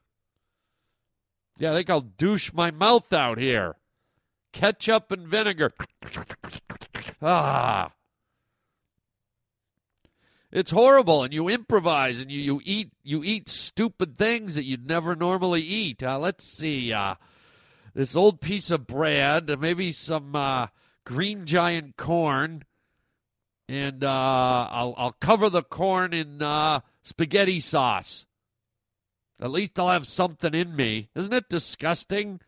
Yeah, 1.59 1.73
I 1.73 1.75
think 1.75 1.91
I'll 1.91 2.01
douche 2.01 2.53
my 2.53 2.71
mouth 2.71 3.13
out 3.13 3.39
here. 3.39 3.77
Ketchup 4.53 5.13
and 5.13 5.29
vinegar. 5.29 5.73
ah. 7.23 7.93
It's 10.53 10.73
horrible, 10.73 11.23
and 11.23 11.33
you 11.33 11.49
improvise, 11.49 12.21
and 12.21 12.31
you, 12.31 12.41
you 12.41 12.61
eat 12.65 12.91
you 13.05 13.23
eat 13.23 13.49
stupid 13.49 14.19
things 14.19 14.57
that 14.57 14.65
you'd 14.65 14.87
never 14.87 15.15
normally 15.15 15.63
eat. 15.63 16.03
Uh, 16.03 16.19
let's 16.19 16.45
see, 16.45 16.93
uh, 16.93 17.15
this 17.95 18.17
old 18.17 18.41
piece 18.41 18.73
of 18.73 18.87
bread, 18.87 19.49
uh, 19.49 19.57
maybe 19.57 19.93
some 19.93 20.35
uh, 20.35 20.67
green 21.05 21.47
giant 21.47 21.97
corn, 21.97 22.65
and 23.69 24.03
uh, 24.03 24.69
I'll 24.71 24.95
I'll 24.97 25.17
cover 25.21 25.49
the 25.51 25.63
corn 25.63 26.13
in 26.13 26.43
uh, 26.43 26.81
spaghetti 27.05 27.61
sauce. 27.61 28.27
At 29.41 29.53
least 29.53 29.79
I'll 29.79 29.91
have 29.91 30.09
something 30.09 30.53
in 30.53 30.75
me. 30.75 31.11
Isn't 31.15 31.33
it 31.33 31.49
disgusting? 31.49 32.41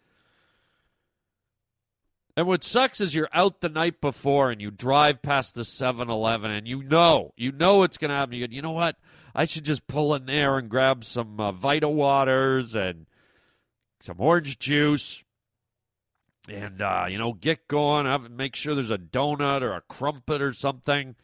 And 2.37 2.47
what 2.47 2.65
sucks 2.65 3.01
is 3.01 3.15
you're 3.15 3.29
out 3.33 3.61
the 3.61 3.69
night 3.69 4.01
before 4.01 4.51
and 4.51 4.61
you 4.61 4.71
drive 4.71 5.21
past 5.21 5.55
the 5.55 5.65
7 5.65 6.09
Eleven 6.09 6.51
and 6.51 6.67
you 6.67 6.83
know, 6.83 7.33
you 7.37 7.53
know 7.53 7.83
it's 7.83 7.99
going 7.99 8.09
to 8.09 8.15
happen. 8.15 8.35
You 8.35 8.47
go, 8.47 8.55
you 8.55 8.62
know 8.62 8.71
what? 8.71 8.97
I 9.35 9.45
should 9.45 9.65
just 9.65 9.87
pull 9.87 10.15
in 10.15 10.27
there 10.27 10.57
and 10.57 10.69
grab 10.69 11.05
some 11.05 11.39
uh, 11.39 11.53
Vita 11.53 11.89
Waters 11.89 12.75
and 12.75 13.07
some 14.01 14.17
orange 14.19 14.59
juice 14.59 15.23
and, 16.49 16.81
uh, 16.81 17.07
you 17.09 17.19
know, 17.19 17.35
get 17.35 17.69
going. 17.69 18.07
Have, 18.07 18.31
make 18.31 18.57
sure 18.57 18.75
there's 18.75 18.91
a 18.91 18.99
donut 18.99 19.61
or 19.61 19.73
a 19.73 19.83
crumpet 19.83 20.41
or 20.41 20.55
something. 20.55 21.15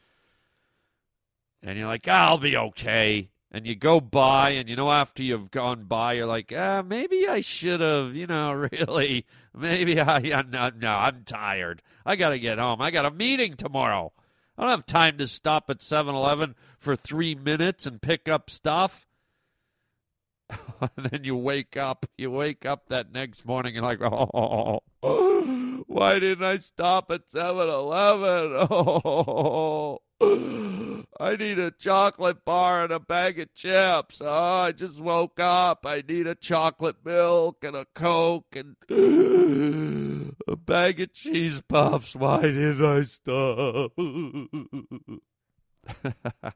And 1.62 1.78
you're 1.78 1.88
like, 1.88 2.06
I'll 2.06 2.38
be 2.38 2.56
okay. 2.56 3.30
And 3.50 3.66
you 3.66 3.74
go 3.74 3.98
by, 3.98 4.50
and 4.50 4.68
you 4.68 4.76
know, 4.76 4.92
after 4.92 5.22
you've 5.22 5.50
gone 5.50 5.84
by, 5.84 6.14
you're 6.14 6.26
like, 6.26 6.52
ah, 6.54 6.82
maybe 6.82 7.26
I 7.26 7.40
should 7.40 7.80
have, 7.80 8.14
you 8.14 8.26
know, 8.26 8.52
really, 8.72 9.24
maybe 9.56 9.98
I, 9.98 10.18
yeah, 10.18 10.42
no, 10.46 10.70
no, 10.76 10.90
I'm 10.90 11.24
tired. 11.24 11.80
I 12.04 12.16
got 12.16 12.30
to 12.30 12.38
get 12.38 12.58
home. 12.58 12.82
I 12.82 12.90
got 12.90 13.06
a 13.06 13.10
meeting 13.10 13.54
tomorrow. 13.54 14.12
I 14.58 14.62
don't 14.62 14.70
have 14.70 14.86
time 14.86 15.18
to 15.18 15.26
stop 15.26 15.70
at 15.70 15.80
7 15.80 16.14
Eleven 16.14 16.56
for 16.78 16.96
three 16.96 17.34
minutes 17.34 17.86
and 17.86 18.02
pick 18.02 18.28
up 18.28 18.50
stuff. 18.50 19.06
and 20.80 21.10
then 21.10 21.24
you 21.24 21.36
wake 21.36 21.76
up. 21.76 22.06
You 22.16 22.30
wake 22.30 22.66
up 22.66 22.88
that 22.88 23.12
next 23.12 23.44
morning 23.46 23.76
and 23.76 23.86
like, 23.86 24.00
oh, 24.02 24.80
why 25.86 26.18
didn't 26.18 26.44
I 26.44 26.58
stop 26.58 27.10
at 27.10 27.30
7 27.30 27.68
Eleven? 27.68 28.66
Oh, 30.20 30.97
I 31.20 31.34
need 31.34 31.58
a 31.58 31.72
chocolate 31.72 32.44
bar 32.44 32.84
and 32.84 32.92
a 32.92 33.00
bag 33.00 33.40
of 33.40 33.52
chips. 33.52 34.20
Oh, 34.20 34.60
I 34.60 34.72
just 34.72 35.00
woke 35.00 35.40
up. 35.40 35.84
I 35.84 36.04
need 36.06 36.28
a 36.28 36.36
chocolate 36.36 37.04
milk 37.04 37.64
and 37.64 37.74
a 37.74 37.86
Coke 37.92 38.54
and 38.54 38.76
a 40.48 40.56
bag 40.56 41.00
of 41.00 41.12
cheese 41.12 41.60
puffs. 41.68 42.14
Why 42.14 42.42
didn't 42.42 42.84
I 42.84 43.02
stop? 43.02 43.92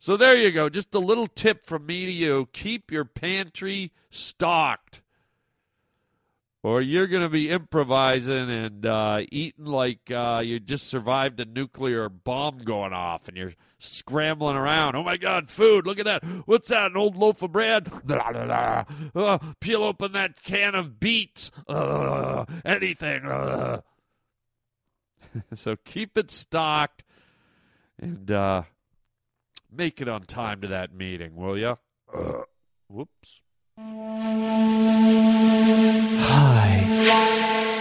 so 0.00 0.16
there 0.16 0.36
you 0.36 0.50
go. 0.50 0.68
Just 0.68 0.92
a 0.94 0.98
little 0.98 1.28
tip 1.28 1.64
from 1.64 1.86
me 1.86 2.06
to 2.06 2.12
you. 2.12 2.48
Keep 2.52 2.90
your 2.90 3.04
pantry 3.04 3.92
stocked. 4.10 5.00
Or 6.62 6.82
you're 6.82 7.06
going 7.06 7.22
to 7.22 7.28
be 7.28 7.50
improvising 7.50 8.50
and 8.50 8.84
uh, 8.84 9.20
eating 9.32 9.64
like 9.64 10.10
uh, 10.10 10.42
you 10.44 10.60
just 10.60 10.86
survived 10.86 11.40
a 11.40 11.44
nuclear 11.44 12.08
bomb 12.08 12.58
going 12.58 12.92
off 12.92 13.28
and 13.28 13.36
you're 13.36 13.54
scrambling 13.78 14.56
around. 14.56 14.94
Oh 14.94 15.02
my 15.02 15.16
God, 15.16 15.50
food! 15.50 15.86
Look 15.86 15.98
at 15.98 16.04
that. 16.04 16.22
What's 16.46 16.68
that? 16.68 16.90
An 16.90 16.96
old 16.96 17.16
loaf 17.16 17.42
of 17.42 17.52
bread? 17.52 17.84
Blah, 18.04 18.32
blah, 18.32 18.44
blah. 18.44 18.84
Uh, 19.14 19.38
peel 19.60 19.82
open 19.82 20.12
that 20.12 20.42
can 20.42 20.74
of 20.74 21.00
beets. 21.00 21.50
Uh, 21.68 22.44
anything. 22.64 23.24
Uh. 23.24 23.80
so 25.54 25.76
keep 25.84 26.18
it 26.18 26.30
stocked 26.30 27.04
and 27.98 28.30
uh, 28.30 28.62
make 29.70 30.00
it 30.00 30.08
on 30.08 30.22
time 30.22 30.60
to 30.60 30.68
that 30.68 30.92
meeting, 30.92 31.36
will 31.36 31.56
you? 31.56 31.78
Whoops. 32.88 33.40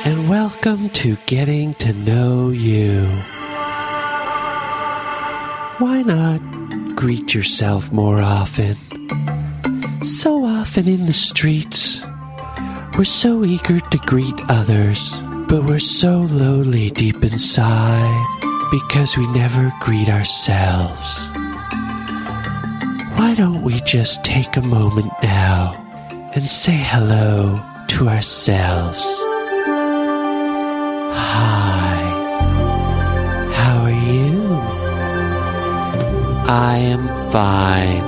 And 0.06 0.30
welcome 0.30 0.90
to 0.92 1.18
Getting 1.26 1.74
to 1.76 1.94
Know 1.94 2.50
You. 2.50 3.06
Why 5.78 6.04
not 6.06 6.40
greet 6.96 7.34
yourself 7.34 7.92
more 7.92 8.22
often? 8.22 8.76
So 10.04 10.46
often 10.46 10.88
in 10.88 11.06
the 11.06 11.14
streets, 11.14 12.04
we're 12.98 13.04
so 13.04 13.44
eager 13.44 13.80
to 13.80 13.98
greet 14.00 14.40
others, 14.48 15.22
but 15.48 15.66
we're 15.66 15.80
so 15.80 16.22
lowly 16.22 16.90
deep 16.92 17.24
inside 17.24 18.26
because 18.72 19.18
we 19.18 19.28
never 19.34 19.72
greet 19.82 20.10
ourselves. 20.10 21.20
Why 23.18 23.36
don't 23.36 23.64
we 23.64 23.82
just 23.82 24.24
take 24.24 24.56
a 24.56 24.62
moment 24.62 25.12
now 25.22 25.74
and 26.34 26.50
say 26.50 26.78
hello 26.78 27.62
to 27.90 28.08
ourselves? 28.08 29.29
I 36.52 36.78
am 36.78 37.08
fine. 37.30 38.02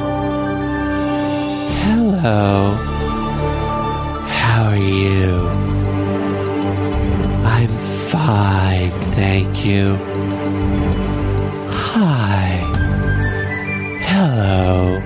Hello, 1.83 2.73
how 4.29 4.63
are 4.63 4.77
you? 4.77 5.47
I'm 7.45 7.67
fine, 8.09 8.89
thank 9.13 9.63
you. 9.63 9.95
Hi. 11.69 12.57
Hello. 14.09 14.99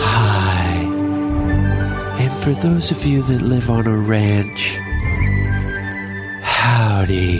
Hi. 0.00 0.82
And 2.18 2.36
for 2.38 2.54
those 2.54 2.90
of 2.90 3.06
you 3.06 3.22
that 3.22 3.40
live 3.40 3.70
on 3.70 3.86
a 3.86 3.96
ranch, 3.96 4.74
howdy. 6.42 7.38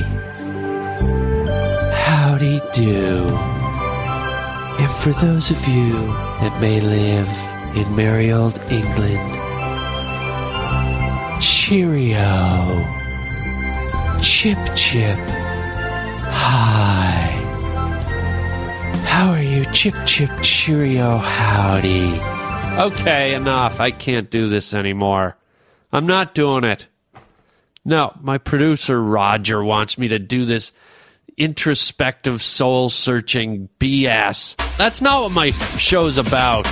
Howdy 2.05 2.61
do. 2.73 3.52
And 4.81 4.91
for 4.91 5.11
those 5.13 5.51
of 5.51 5.67
you 5.69 5.93
that 6.41 6.61
may 6.61 6.81
live 6.81 7.29
in 7.77 7.97
merry 7.97 8.33
old 8.33 8.59
England, 8.71 9.21
cheerio. 11.41 12.87
Chip 14.23 14.59
chip. 14.77 15.19
Hi. 16.29 17.29
How 19.07 19.31
are 19.31 19.43
you? 19.43 19.65
Chip 19.73 19.95
chip 20.07 20.31
cheerio 20.43 21.17
howdy. 21.19 22.21
Okay, 22.79 23.35
enough. 23.35 23.81
I 23.81 23.91
can't 23.91 24.31
do 24.31 24.49
this 24.49 24.75
anymore. 24.75 25.37
I'm 25.93 26.07
not 26.07 26.35
doing 26.35 26.65
it. 26.65 26.87
No, 27.85 28.17
my 28.21 28.39
producer 28.39 29.03
Roger 29.03 29.63
wants 29.63 29.99
me 29.99 30.09
to 30.09 30.19
do 30.19 30.45
this 30.45 30.73
introspective, 31.37 32.43
soul 32.43 32.91
searching 32.91 33.69
BS. 33.79 34.57
That's 34.77 35.01
not 35.01 35.23
what 35.23 35.33
my 35.33 35.51
show's 35.79 36.19
about. 36.19 36.67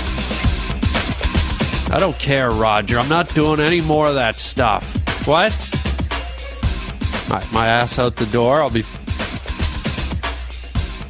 I 1.92 1.96
don't 1.98 2.18
care, 2.18 2.50
Roger. 2.50 2.98
I'm 2.98 3.08
not 3.08 3.34
doing 3.34 3.60
any 3.60 3.80
more 3.80 4.06
of 4.06 4.14
that 4.14 4.36
stuff. 4.36 4.84
What? 5.26 5.52
My, 7.28 7.44
my 7.52 7.66
ass 7.66 7.98
out 7.98 8.16
the 8.16 8.26
door. 8.26 8.60
I'll 8.60 8.70
be. 8.70 8.82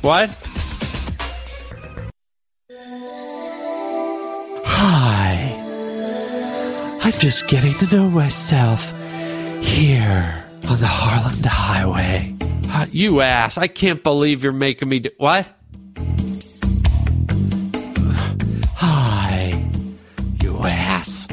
What? 0.03 0.31
Hi. 4.65 5.57
I'm 7.03 7.13
just 7.13 7.47
getting 7.49 7.75
to 7.75 7.97
know 7.97 8.09
myself 8.09 8.93
here 9.61 10.50
on 10.71 10.79
the 10.79 10.87
Harland 10.87 11.47
Highway. 11.47 12.37
Uh, 12.73 12.87
you 12.93 13.21
ass. 13.23 13.59
I 13.59 13.67
can't 13.67 14.05
believe 14.05 14.45
you're 14.45 14.53
making 14.53 14.89
me 14.89 15.01
do. 15.01 15.11
What? 15.17 15.49
Hi, 18.77 19.65
you 20.41 20.59
ass. 20.59 21.27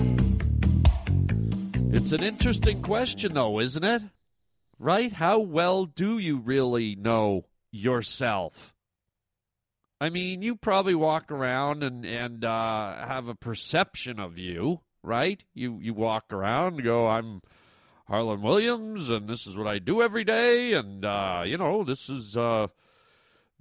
It's 1.94 2.12
an 2.14 2.24
interesting 2.24 2.82
question, 2.82 3.36
though, 3.36 3.60
isn't 3.60 3.84
it? 3.84 4.02
Right? 4.80 5.14
How 5.14 5.38
well 5.38 5.86
do 5.86 6.18
you 6.18 6.38
really 6.38 6.96
know 6.96 7.46
yourself? 7.72 8.74
I 10.02 10.10
mean, 10.10 10.42
you 10.42 10.56
probably 10.56 10.96
walk 10.96 11.32
around 11.32 11.84
and 11.84 12.06
and 12.06 12.44
uh, 12.44 13.06
have 13.08 13.28
a 13.28 13.36
perception 13.36 14.20
of 14.20 14.40
you, 14.40 14.82
right? 15.04 15.44
You 15.54 15.80
you 15.80 15.94
walk 15.94 16.34
around 16.34 16.76
and 16.76 16.84
go, 16.84 17.08
"I'm 17.08 17.42
Harlan 18.08 18.42
Williams, 18.42 19.10
and 19.10 19.28
this 19.28 19.46
is 19.46 19.58
what 19.58 19.68
I 19.68 19.80
do 19.80 20.02
every 20.02 20.24
day, 20.24 20.74
and 20.74 21.04
uh, 21.04 21.44
you 21.46 21.58
know, 21.58 21.84
this 21.84 22.08
is 22.08 22.38
uh, 22.38 22.68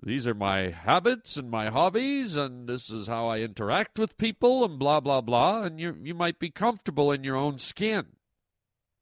these 0.01 0.27
are 0.27 0.35
my 0.35 0.71
habits 0.71 1.37
and 1.37 1.51
my 1.51 1.69
hobbies, 1.69 2.37
and 2.37 2.69
this 2.69 2.89
is 2.89 3.09
how 3.09 3.27
I 3.27 3.41
interact 3.41 3.99
with 3.99 4.19
people, 4.19 4.65
and 4.65 4.79
blah 4.79 5.01
blah 5.01 5.21
blah." 5.21 5.63
And 5.63 5.81
you 5.81 5.97
you 6.01 6.15
might 6.15 6.39
be 6.39 6.51
comfortable 6.51 7.11
in 7.11 7.25
your 7.25 7.37
own 7.37 7.59
skin. 7.59 8.07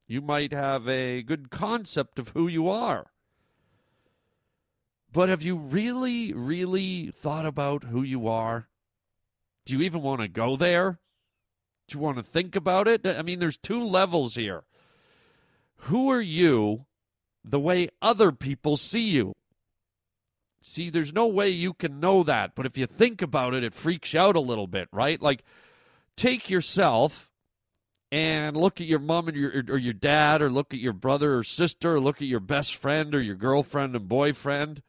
You 0.07 0.23
might 0.23 0.53
have 0.53 0.89
a 0.89 1.23
good 1.23 1.51
concept 1.51 2.19
of 2.19 2.31
who 2.31 2.49
you 2.49 2.69
are. 2.69 3.11
But 5.13 5.29
have 5.29 5.43
you 5.43 5.57
really, 5.57 6.33
really 6.33 7.11
thought 7.11 7.47
about 7.47 7.85
who 7.85 8.03
you 8.03 8.27
are? 8.29 8.69
Do 9.65 9.75
you 9.77 9.83
even 9.83 10.03
want 10.03 10.21
to 10.23 10.29
go 10.29 10.57
there? 10.57 10.99
Do 11.87 11.97
you 11.97 12.03
want 12.03 12.17
to 12.17 12.23
think 12.23 12.57
about 12.57 12.89
it? 12.89 13.07
I 13.07 13.23
mean, 13.23 13.39
there's 13.39 13.57
two 13.57 13.83
levels 13.83 14.35
here. 14.35 14.65
Who 15.77 16.11
are 16.11 16.21
you 16.21 16.87
the 17.45 17.61
way 17.61 17.89
other 18.01 18.33
people 18.33 18.77
see 18.77 19.11
you? 19.11 19.35
See, 20.63 20.89
there's 20.89 21.13
no 21.13 21.27
way 21.27 21.51
you 21.51 21.75
can 21.75 22.01
know 22.01 22.23
that, 22.23 22.55
but 22.55 22.65
if 22.65 22.79
you 22.79 22.87
think 22.87 23.21
about 23.21 23.53
it, 23.53 23.63
it 23.63 23.75
freaks 23.75 24.15
you 24.15 24.21
out 24.21 24.37
a 24.37 24.41
little 24.41 24.67
bit, 24.67 24.89
right? 24.93 25.21
Like, 25.21 25.45
take 26.17 26.49
yourself 26.49 27.31
and 28.11 28.57
look 28.57 28.81
at 28.81 28.87
your 28.87 28.99
mom 28.99 29.29
and 29.29 29.37
your 29.37 29.65
or 29.69 29.77
your 29.77 29.93
dad, 29.93 30.41
or 30.41 30.51
look 30.51 30.73
at 30.73 30.81
your 30.81 30.95
brother 30.95 31.37
or 31.37 31.45
sister, 31.45 31.97
or 31.97 32.01
look 32.01 32.23
at 32.23 32.29
your 32.29 32.41
best 32.41 32.77
friend 32.77 33.15
or 33.15 33.21
your 33.21 33.35
girlfriend 33.35 33.95
and 33.95 34.09
boyfriend 34.09 34.83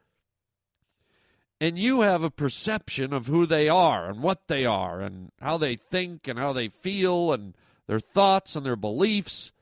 and 1.60 1.78
you 1.78 2.02
have 2.02 2.22
a 2.22 2.30
perception 2.30 3.12
of 3.12 3.26
who 3.26 3.46
they 3.46 3.68
are 3.68 4.08
and 4.08 4.22
what 4.22 4.48
they 4.48 4.64
are 4.64 5.00
and 5.00 5.30
how 5.40 5.56
they 5.56 5.76
think 5.76 6.28
and 6.28 6.38
how 6.38 6.52
they 6.52 6.68
feel 6.68 7.32
and 7.32 7.54
their 7.86 8.00
thoughts 8.00 8.56
and 8.56 8.66
their 8.66 8.76
beliefs 8.76 9.52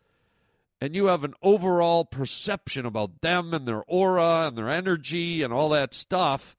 and 0.81 0.95
you 0.95 1.07
have 1.07 1.25
an 1.25 1.35
overall 1.43 2.05
perception 2.05 2.85
about 2.85 3.21
them 3.21 3.55
and 3.55 3.67
their 3.67 3.83
aura 3.87 4.47
and 4.47 4.57
their 4.57 4.69
energy 4.69 5.43
and 5.43 5.53
all 5.53 5.71
that 5.71 5.95
stuff 5.95 6.57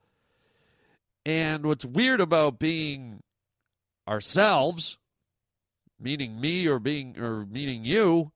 and 1.26 1.66
what's 1.66 1.86
weird 1.86 2.22
about 2.22 2.60
being 2.60 3.22
ourselves 4.08 4.98
meaning 6.00 6.40
me 6.40 6.68
or 6.68 6.80
being 6.80 7.20
or 7.20 7.46
meaning 7.46 7.84
you 7.84 8.32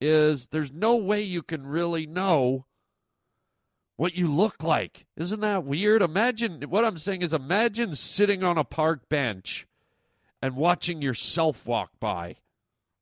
is 0.00 0.48
there's 0.48 0.72
no 0.72 0.96
way 0.96 1.20
you 1.20 1.42
can 1.42 1.66
really 1.66 2.06
know 2.06 2.64
what 3.96 4.14
you 4.14 4.26
look 4.28 4.62
like. 4.62 5.04
Isn't 5.16 5.40
that 5.40 5.64
weird? 5.64 6.00
Imagine 6.00 6.62
what 6.62 6.86
I'm 6.86 6.96
saying 6.96 7.20
is 7.20 7.34
imagine 7.34 7.94
sitting 7.94 8.42
on 8.42 8.56
a 8.56 8.64
park 8.64 9.08
bench 9.10 9.66
and 10.40 10.56
watching 10.56 11.02
yourself 11.02 11.66
walk 11.66 11.90
by. 12.00 12.36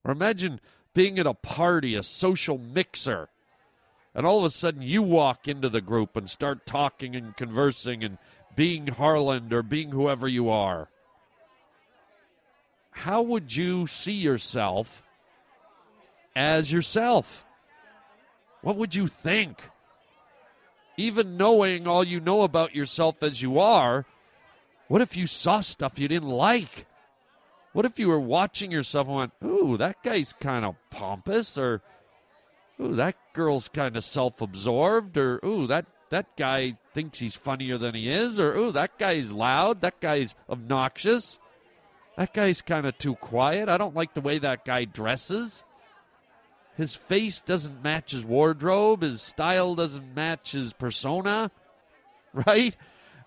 Or 0.05 0.11
imagine 0.11 0.61
being 0.99 1.17
at 1.21 1.29
a 1.29 1.35
party, 1.35 1.95
a 1.95 2.03
social 2.03 2.59
mixer, 2.59 3.29
and 4.17 4.27
all 4.27 4.39
of 4.41 4.45
a 4.45 4.51
sudden 4.51 4.83
you 4.83 5.01
walk 5.01 5.47
into 5.47 5.69
the 5.69 5.81
group 5.81 6.17
and 6.17 6.29
start 6.29 6.67
talking 6.67 7.15
and 7.15 7.37
conversing 7.37 8.03
and 8.03 8.19
being 8.57 8.89
Harlan 8.89 9.53
or 9.53 9.63
being 9.63 9.93
whoever 9.93 10.27
you 10.27 10.51
are. 10.51 10.89
How 12.91 13.23
would 13.23 13.55
you 13.55 13.87
see 13.87 14.15
yourself 14.15 15.05
as 16.35 16.73
yourself? 16.73 17.47
What 18.63 18.75
would 18.75 18.97
you 18.97 19.07
think? 19.07 19.63
even 20.99 21.37
knowing 21.37 21.87
all 21.87 22.03
you 22.03 22.19
know 22.19 22.43
about 22.43 22.75
yourself 22.75 23.23
as 23.23 23.41
you 23.41 23.61
are, 23.61 24.05
what 24.89 25.01
if 25.01 25.17
you 25.17 25.29
saw 25.29 25.61
stuff 25.61 25.97
you 25.97 26.09
didn't 26.09 26.29
like? 26.29 26.88
What 27.79 27.87
if 27.87 28.01
you 28.01 28.09
were 28.09 28.19
watching 28.19 28.73
yourself 28.73 29.07
and 29.07 29.17
went, 29.17 29.33
"Ooh, 29.45 29.77
that 29.77 30.03
guy's 30.03 30.33
kind 30.33 30.65
of 30.65 30.75
pompous," 30.91 31.57
or 31.57 31.81
"Ooh, 32.81 32.97
that 32.97 33.15
girl's 33.35 33.69
kind 33.69 33.97
of 33.97 34.03
self-absorbed," 34.03 35.17
or 35.17 35.39
"Ooh, 35.45 35.69
that 35.69 35.87
that 36.11 36.37
guy 36.37 36.77
thinks 36.93 37.21
he's 37.21 37.37
funnier 37.37 37.79
than 37.79 37.95
he 37.95 38.11
is," 38.11 38.41
or 38.41 38.57
"Ooh, 38.57 38.73
that 38.73 38.99
guy's 38.99 39.31
loud, 39.31 39.81
that 39.83 40.01
guy's 40.01 40.35
obnoxious." 40.51 41.39
That 42.17 42.35
guy's 42.35 42.63
kind 42.63 42.85
of 42.85 42.99
too 42.99 43.15
quiet. 43.15 43.69
I 43.69 43.77
don't 43.77 43.95
like 43.95 44.15
the 44.15 44.23
way 44.23 44.41
that 44.41 44.65
guy 44.65 44.85
dresses. 44.85 45.63
His 46.77 46.97
face 46.97 47.41
doesn't 47.41 47.81
match 47.81 48.11
his 48.11 48.25
wardrobe. 48.25 49.03
His 49.03 49.23
style 49.23 49.77
doesn't 49.77 50.17
match 50.17 50.51
his 50.51 50.73
persona. 50.73 51.53
Right? 52.35 52.77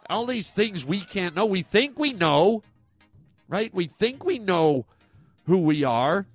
All 0.10 0.26
these 0.26 0.52
things 0.52 0.84
we 0.84 1.00
can't 1.00 1.36
know. 1.36 1.46
We 1.46 1.64
think 1.64 1.98
we 1.98 2.12
know. 2.12 2.64
Right? 3.52 3.74
We 3.74 3.88
think 3.88 4.24
we 4.24 4.40
know 4.40 4.86
who 5.46 5.58
we 5.58 5.84
are. 5.84 6.26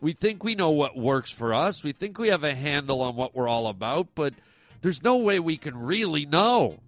We 0.00 0.14
think 0.14 0.42
we 0.42 0.54
know 0.54 0.70
what 0.70 0.96
works 0.96 1.30
for 1.30 1.52
us. 1.52 1.84
We 1.84 1.92
think 1.92 2.18
we 2.18 2.28
have 2.28 2.44
a 2.44 2.54
handle 2.54 3.02
on 3.02 3.14
what 3.14 3.34
we're 3.34 3.46
all 3.46 3.66
about, 3.66 4.08
but 4.14 4.32
there's 4.80 5.02
no 5.02 5.18
way 5.18 5.38
we 5.38 5.58
can 5.58 5.76
really 5.76 6.24
know. 6.24 6.78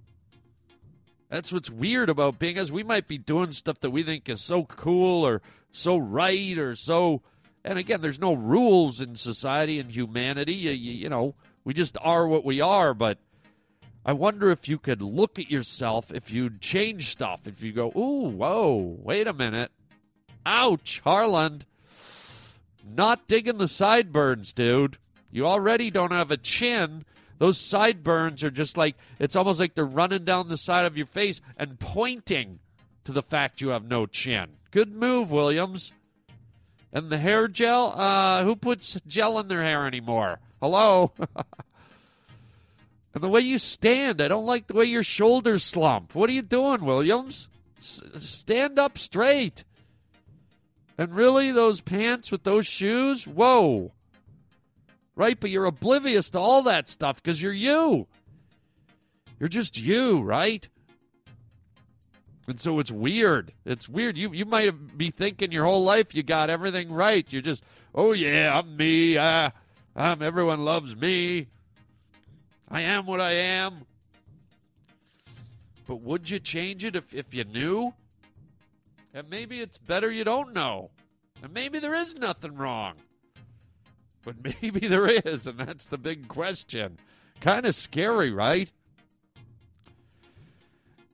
That's 1.28 1.52
what's 1.52 1.68
weird 1.68 2.08
about 2.08 2.38
being 2.38 2.58
us. 2.58 2.70
We 2.70 2.82
might 2.82 3.06
be 3.06 3.18
doing 3.18 3.52
stuff 3.52 3.80
that 3.80 3.90
we 3.90 4.02
think 4.02 4.26
is 4.26 4.42
so 4.42 4.64
cool 4.64 5.26
or 5.26 5.42
so 5.70 5.98
right 5.98 6.56
or 6.56 6.74
so. 6.74 7.20
And 7.62 7.78
again, 7.78 8.00
there's 8.00 8.18
no 8.18 8.32
rules 8.32 9.02
in 9.02 9.16
society 9.16 9.78
and 9.78 9.90
humanity. 9.90 10.54
You, 10.54 10.70
you, 10.70 10.92
you 10.92 11.08
know, 11.10 11.34
we 11.62 11.74
just 11.74 11.98
are 12.00 12.26
what 12.26 12.46
we 12.46 12.62
are. 12.62 12.94
But 12.94 13.18
I 14.04 14.12
wonder 14.12 14.50
if 14.50 14.68
you 14.68 14.78
could 14.78 15.02
look 15.02 15.38
at 15.38 15.50
yourself, 15.50 16.10
if 16.12 16.30
you'd 16.30 16.60
change 16.60 17.10
stuff, 17.10 17.46
if 17.46 17.62
you 17.62 17.72
go, 17.72 17.88
ooh, 17.88 18.30
whoa, 18.30 18.96
wait 19.02 19.26
a 19.26 19.32
minute. 19.32 19.70
Ouch, 20.46 21.00
Harlan. 21.04 21.64
Not 22.82 23.28
digging 23.28 23.58
the 23.58 23.68
sideburns, 23.68 24.52
dude. 24.52 24.96
You 25.30 25.46
already 25.46 25.90
don't 25.90 26.12
have 26.12 26.30
a 26.30 26.38
chin. 26.38 27.04
Those 27.38 27.58
sideburns 27.58 28.42
are 28.42 28.50
just 28.50 28.76
like, 28.76 28.96
it's 29.18 29.36
almost 29.36 29.60
like 29.60 29.74
they're 29.74 29.84
running 29.84 30.24
down 30.24 30.48
the 30.48 30.56
side 30.56 30.86
of 30.86 30.96
your 30.96 31.06
face 31.06 31.40
and 31.56 31.78
pointing 31.78 32.58
to 33.04 33.12
the 33.12 33.22
fact 33.22 33.60
you 33.60 33.68
have 33.68 33.84
no 33.84 34.06
chin. 34.06 34.56
Good 34.70 34.94
move, 34.94 35.30
Williams. 35.30 35.92
And 36.92 37.10
the 37.10 37.18
hair 37.18 37.48
gel? 37.48 37.92
Uh, 37.96 38.44
who 38.44 38.56
puts 38.56 38.98
gel 39.06 39.38
in 39.38 39.48
their 39.48 39.62
hair 39.62 39.86
anymore? 39.86 40.40
Hello? 40.60 41.12
and 43.12 43.22
the 43.22 43.28
way 43.28 43.40
you 43.40 43.58
stand, 43.58 44.20
I 44.20 44.28
don't 44.28 44.46
like 44.46 44.66
the 44.66 44.74
way 44.74 44.84
your 44.84 45.02
shoulders 45.02 45.64
slump. 45.64 46.14
What 46.14 46.30
are 46.30 46.34
you 46.34 46.42
doing, 46.42 46.84
Williams? 46.84 47.48
S- 47.80 48.02
stand 48.16 48.78
up 48.78 48.98
straight. 48.98 49.64
And 50.96 51.14
really, 51.14 51.50
those 51.50 51.80
pants 51.80 52.30
with 52.30 52.44
those 52.44 52.66
shoes? 52.66 53.26
Whoa. 53.26 53.92
Right? 55.16 55.38
But 55.40 55.50
you're 55.50 55.64
oblivious 55.64 56.30
to 56.30 56.38
all 56.38 56.62
that 56.64 56.88
stuff 56.88 57.22
because 57.22 57.42
you're 57.42 57.52
you. 57.52 58.06
You're 59.40 59.48
just 59.48 59.78
you, 59.78 60.20
right? 60.20 60.68
And 62.46 62.60
so 62.60 62.78
it's 62.78 62.90
weird. 62.90 63.52
It's 63.64 63.88
weird. 63.88 64.18
You 64.18 64.32
you 64.32 64.44
might 64.44 64.98
be 64.98 65.10
thinking 65.10 65.52
your 65.52 65.64
whole 65.64 65.84
life 65.84 66.14
you 66.14 66.22
got 66.22 66.50
everything 66.50 66.92
right. 66.92 67.30
You're 67.32 67.42
just, 67.42 67.62
oh 67.94 68.12
yeah, 68.12 68.58
I'm 68.58 68.76
me. 68.76 69.16
Uh, 69.16 69.50
I'm 69.96 70.20
everyone 70.20 70.64
loves 70.64 70.94
me. 70.94 71.46
I 72.70 72.82
am 72.82 73.06
what 73.06 73.20
I 73.20 73.32
am. 73.32 73.86
But 75.86 76.02
would 76.02 76.30
you 76.30 76.38
change 76.38 76.84
it 76.84 76.94
if, 76.94 77.12
if 77.12 77.34
you 77.34 77.44
knew? 77.44 77.94
And 79.12 79.28
maybe 79.28 79.60
it's 79.60 79.78
better 79.78 80.10
you 80.10 80.22
don't 80.22 80.52
know. 80.52 80.90
And 81.42 81.52
maybe 81.52 81.80
there 81.80 81.94
is 81.94 82.14
nothing 82.14 82.56
wrong. 82.56 82.94
But 84.24 84.36
maybe 84.62 84.86
there 84.86 85.08
is, 85.08 85.46
and 85.46 85.58
that's 85.58 85.86
the 85.86 85.98
big 85.98 86.28
question. 86.28 86.98
Kind 87.40 87.66
of 87.66 87.74
scary, 87.74 88.30
right? 88.30 88.70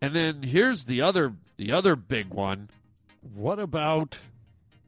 And 0.02 0.14
then 0.14 0.42
here's 0.42 0.84
the 0.84 1.00
other 1.00 1.32
the 1.56 1.72
other 1.72 1.96
big 1.96 2.28
one. 2.28 2.68
What 3.34 3.58
about 3.58 4.18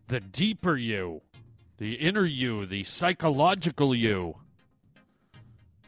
the 0.09 0.21
deeper 0.21 0.77
you? 0.77 1.23
The 1.79 1.95
inner 1.95 2.27
you, 2.27 2.67
the 2.67 2.85
psychological 2.85 3.95
you? 3.95 4.37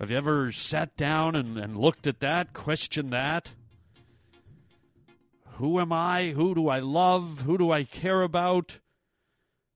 Have 0.00 0.10
you 0.10 0.16
ever 0.16 0.50
sat 0.50 0.96
down 0.96 1.36
and, 1.36 1.58
and 1.58 1.76
looked 1.76 2.06
at 2.06 2.20
that, 2.20 2.54
questioned 2.54 3.12
that? 3.12 3.50
Who 5.56 5.78
am 5.78 5.92
I? 5.92 6.30
Who 6.30 6.54
do 6.54 6.68
I 6.68 6.78
love? 6.78 7.42
Who 7.42 7.58
do 7.58 7.70
I 7.70 7.84
care 7.84 8.22
about? 8.22 8.78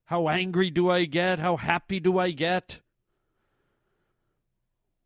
How 0.07 0.31
angry 0.31 0.71
do 0.71 0.89
I 0.89 1.05
get? 1.05 1.41
How 1.41 1.57
happy 1.57 2.01
do 2.01 2.19
I 2.19 2.31
get? 2.31 2.81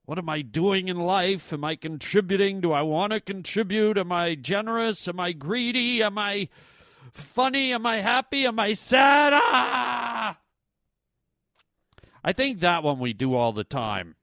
What 0.04 0.18
am 0.18 0.28
I 0.28 0.40
doing 0.42 0.86
in 0.86 0.98
life? 0.98 1.52
Am 1.52 1.64
I 1.64 1.74
contributing? 1.74 2.60
Do 2.60 2.70
I 2.70 2.82
want 2.82 3.12
to 3.12 3.18
contribute? 3.18 3.98
Am 3.98 4.12
I 4.12 4.36
generous? 4.36 5.08
Am 5.08 5.18
I 5.18 5.32
greedy? 5.32 6.00
Am 6.00 6.16
I 6.16 6.48
funny? 7.12 7.72
Am 7.72 7.84
I 7.84 8.02
happy? 8.02 8.46
Am 8.46 8.60
I 8.60 8.72
sad? 8.72 9.32
Ah! 9.34 10.38
I 12.22 12.32
think 12.32 12.60
that 12.60 12.84
one 12.84 13.00
we 13.00 13.12
do 13.12 13.34
all 13.34 13.52
the 13.52 13.64
time. 13.64 14.14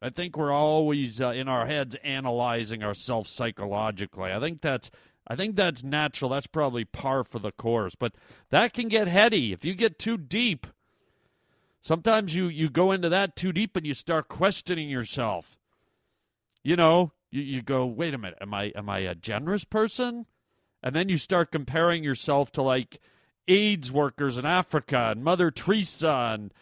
I 0.00 0.10
think 0.10 0.36
we're 0.36 0.52
always 0.52 1.20
uh, 1.20 1.30
in 1.30 1.48
our 1.48 1.66
heads 1.66 1.96
analyzing 2.04 2.82
ourselves 2.82 3.30
psychologically. 3.30 4.32
I 4.32 4.38
think 4.38 4.60
that's 4.60 4.90
I 5.26 5.36
think 5.36 5.56
that's 5.56 5.84
natural. 5.84 6.30
That's 6.30 6.46
probably 6.46 6.84
par 6.84 7.22
for 7.22 7.38
the 7.38 7.52
course. 7.52 7.94
But 7.94 8.14
that 8.50 8.72
can 8.72 8.88
get 8.88 9.08
heady 9.08 9.52
if 9.52 9.64
you 9.64 9.74
get 9.74 9.98
too 9.98 10.16
deep. 10.16 10.66
Sometimes 11.82 12.34
you, 12.34 12.48
you 12.48 12.68
go 12.68 12.92
into 12.92 13.08
that 13.08 13.36
too 13.36 13.52
deep 13.52 13.76
and 13.76 13.86
you 13.86 13.94
start 13.94 14.28
questioning 14.28 14.88
yourself. 14.88 15.58
You 16.62 16.76
know, 16.76 17.12
you, 17.30 17.42
you 17.42 17.62
go, 17.62 17.86
wait 17.86 18.14
a 18.14 18.18
minute, 18.18 18.38
am 18.40 18.54
I 18.54 18.72
am 18.74 18.88
I 18.88 19.00
a 19.00 19.14
generous 19.14 19.64
person? 19.64 20.26
And 20.82 20.94
then 20.94 21.08
you 21.08 21.18
start 21.18 21.52
comparing 21.52 22.04
yourself 22.04 22.50
to 22.52 22.62
like 22.62 23.00
AIDS 23.46 23.92
workers 23.92 24.38
in 24.38 24.46
Africa 24.46 25.08
and 25.10 25.24
Mother 25.24 25.50
Teresa 25.50 26.30
and 26.34 26.54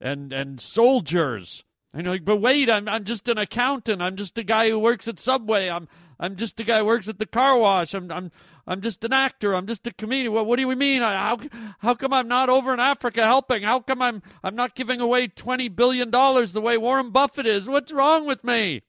and 0.00 0.32
and 0.32 0.60
soldiers. 0.60 1.64
You're 1.94 2.12
like, 2.12 2.24
but 2.24 2.38
wait, 2.38 2.68
I'm 2.68 2.88
I'm 2.88 3.04
just 3.04 3.28
an 3.28 3.38
accountant. 3.38 4.02
I'm 4.02 4.16
just 4.16 4.36
a 4.38 4.42
guy 4.42 4.68
who 4.68 4.78
works 4.78 5.06
at 5.06 5.20
Subway. 5.20 5.68
I'm 5.70 5.88
I'm 6.18 6.36
just 6.36 6.58
a 6.60 6.64
guy 6.64 6.78
who 6.78 6.86
works 6.86 7.08
at 7.08 7.18
the 7.18 7.26
car 7.26 7.56
wash. 7.56 7.94
I'm 7.94 8.10
I'm 8.10 8.32
I'm 8.66 8.80
just 8.80 9.04
an 9.04 9.12
actor. 9.12 9.54
I'm 9.54 9.66
just 9.66 9.86
a 9.86 9.92
comedian. 9.92 10.32
What 10.32 10.46
what 10.46 10.56
do 10.56 10.62
you 10.62 10.76
mean? 10.76 11.02
I, 11.02 11.14
how 11.14 11.38
how 11.78 11.94
come 11.94 12.12
I'm 12.12 12.28
not 12.28 12.48
over 12.48 12.74
in 12.74 12.80
Africa 12.80 13.24
helping? 13.24 13.62
How 13.62 13.80
come 13.80 14.02
I'm 14.02 14.22
I'm 14.42 14.56
not 14.56 14.74
giving 14.74 15.00
away 15.00 15.28
twenty 15.28 15.68
billion 15.68 16.10
dollars 16.10 16.52
the 16.52 16.60
way 16.60 16.76
Warren 16.76 17.10
Buffett 17.10 17.46
is? 17.46 17.68
What's 17.68 17.92
wrong 17.92 18.26
with 18.26 18.42
me? 18.42 18.82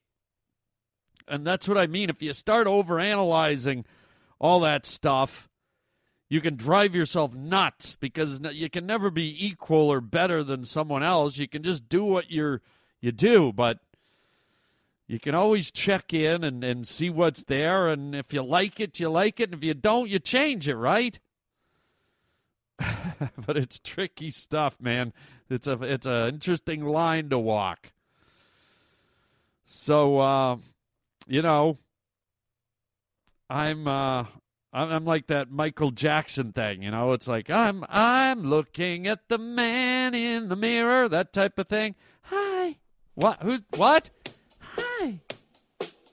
And 1.28 1.46
that's 1.46 1.68
what 1.68 1.78
I 1.78 1.88
mean. 1.88 2.10
If 2.10 2.22
you 2.22 2.34
start 2.34 2.68
over 2.68 3.00
analyzing 3.00 3.86
all 4.40 4.60
that 4.62 4.86
stuff, 4.86 5.48
you 6.30 6.42
can 6.42 6.56
drive 6.56 6.96
yourself 6.96 7.34
nuts 7.34 7.96
because 7.96 8.40
you 8.54 8.70
can 8.70 8.86
never 8.86 9.12
be 9.12 9.46
equal 9.46 9.92
or 9.92 10.02
better 10.02 10.44
than 10.44 10.66
someone 10.66 11.04
else. 11.04 11.38
You 11.38 11.48
can 11.48 11.64
just 11.64 11.88
do 11.88 12.04
what 12.04 12.32
you're 12.32 12.62
you 13.06 13.12
do, 13.12 13.54
but 13.54 13.78
you 15.08 15.20
can 15.20 15.36
always 15.36 15.70
check 15.70 16.12
in 16.12 16.44
and, 16.44 16.64
and 16.64 16.88
see 16.88 17.12
what's 17.12 17.44
there. 17.44 17.88
And 17.88 18.16
if 18.16 18.34
you 18.34 18.42
like 18.42 18.80
it, 18.80 19.00
you 19.00 19.10
like 19.10 19.40
it. 19.40 19.52
And 19.52 19.54
if 19.54 19.64
you 19.64 19.76
don't, 19.76 20.10
you 20.10 20.18
change 20.18 20.68
it, 20.68 20.76
right? 20.76 21.20
but 23.46 23.56
it's 23.56 23.80
tricky 23.80 24.32
stuff, 24.32 24.78
man. 24.82 25.14
It's 25.50 25.68
a 25.68 25.82
it's 25.84 26.08
an 26.08 26.30
interesting 26.30 26.84
line 26.84 27.30
to 27.30 27.38
walk. 27.38 27.92
So 29.66 30.20
uh, 30.20 30.58
you 31.28 31.44
know, 31.44 31.78
I'm 33.50 33.88
uh, 33.88 34.26
I'm 34.74 35.06
like 35.06 35.28
that 35.28 35.52
Michael 35.52 35.92
Jackson 35.92 36.52
thing, 36.52 36.82
you 36.82 36.92
know. 36.92 37.14
It's 37.14 37.28
like 37.28 37.50
I'm 37.50 37.86
I'm 37.88 38.44
looking 38.44 39.08
at 39.08 39.30
the 39.30 39.38
man 39.38 40.14
in 40.16 40.50
the 40.50 40.56
mirror, 40.56 41.08
that 41.08 41.32
type 41.32 41.60
of 41.60 41.68
thing. 41.68 41.96
Hi, 42.24 42.78
what? 43.16 43.42
Who? 43.42 43.60
What? 43.76 44.10
Hi. 44.60 45.20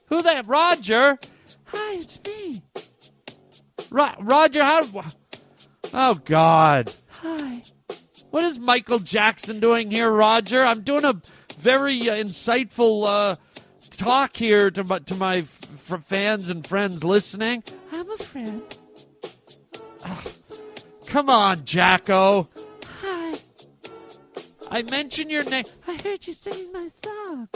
Who 0.07 0.23
that? 0.23 0.47
Roger. 0.47 1.19
Hi, 1.67 1.95
it's 1.95 2.19
me. 2.27 2.63
Ro- 3.91 4.15
Roger, 4.21 4.65
how? 4.65 4.83
Oh 5.95 6.15
God. 6.15 6.93
Hi. 7.11 7.63
What 8.31 8.45
is 8.45 8.59
Michael 8.59 8.99
Jackson 8.99 9.61
doing 9.61 9.91
here, 9.91 10.11
Roger? 10.11 10.65
I'm 10.65 10.81
doing 10.83 11.05
a 11.05 11.21
very 11.59 12.09
uh, 12.09 12.15
insightful 12.15 13.05
uh, 13.05 13.37
talk 13.91 14.37
here 14.37 14.71
to 14.71 14.85
my, 14.85 14.99
to 15.01 15.15
my 15.15 15.37
f- 15.39 16.05
fans 16.07 16.49
and 16.49 16.67
friends 16.67 17.05
listening. 17.05 17.63
I'm 17.93 18.11
a 18.11 18.17
friend. 18.17 18.63
Oh, 20.07 20.23
come 21.07 21.29
on, 21.29 21.65
Jacko. 21.65 22.49
I 24.73 24.81
mentioned 24.81 25.31
your 25.31 25.45
name. 25.45 25.67
I 25.87 25.99
heard 26.03 26.27
you 26.27 26.33
sing 26.33 26.73
my 26.73 26.89
song. 27.05 27.47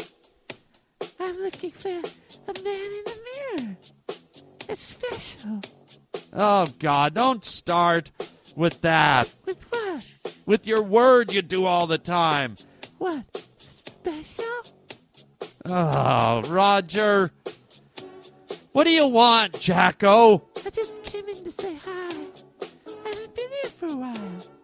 I'm 1.19 1.39
looking 1.39 1.71
for 1.71 1.89
a 1.89 2.63
man 2.63 2.91
in 2.93 3.05
the 3.07 3.19
mirror. 3.57 3.77
It's 4.69 4.83
special. 4.83 5.63
Oh, 6.35 6.67
God, 6.79 7.15
don't 7.15 7.43
start. 7.43 8.11
With 8.55 8.83
that. 8.83 9.35
With 9.47 9.65
what? 9.71 10.15
With 10.45 10.67
your 10.67 10.83
word 10.83 11.33
you 11.33 11.41
do 11.41 11.65
all 11.65 11.87
the 11.87 11.97
time. 11.97 12.57
What? 12.99 13.25
Special? 13.67 14.75
Oh, 15.65 16.43
Roger. 16.43 17.31
What 18.73 18.85
do 18.85 18.91
you 18.91 19.07
want, 19.07 19.59
Jacko? 19.59 20.43
I 20.67 20.69
just 20.69 20.93
came 21.05 21.27
in 21.31 21.45
to 21.45 21.53
say 21.53 21.77
hi. 21.83 22.17
I 23.05 23.09
haven't 23.09 23.35
been 23.35 23.51
here 23.63 23.71
for 23.71 23.87
a 23.87 23.97
while. 23.97 24.56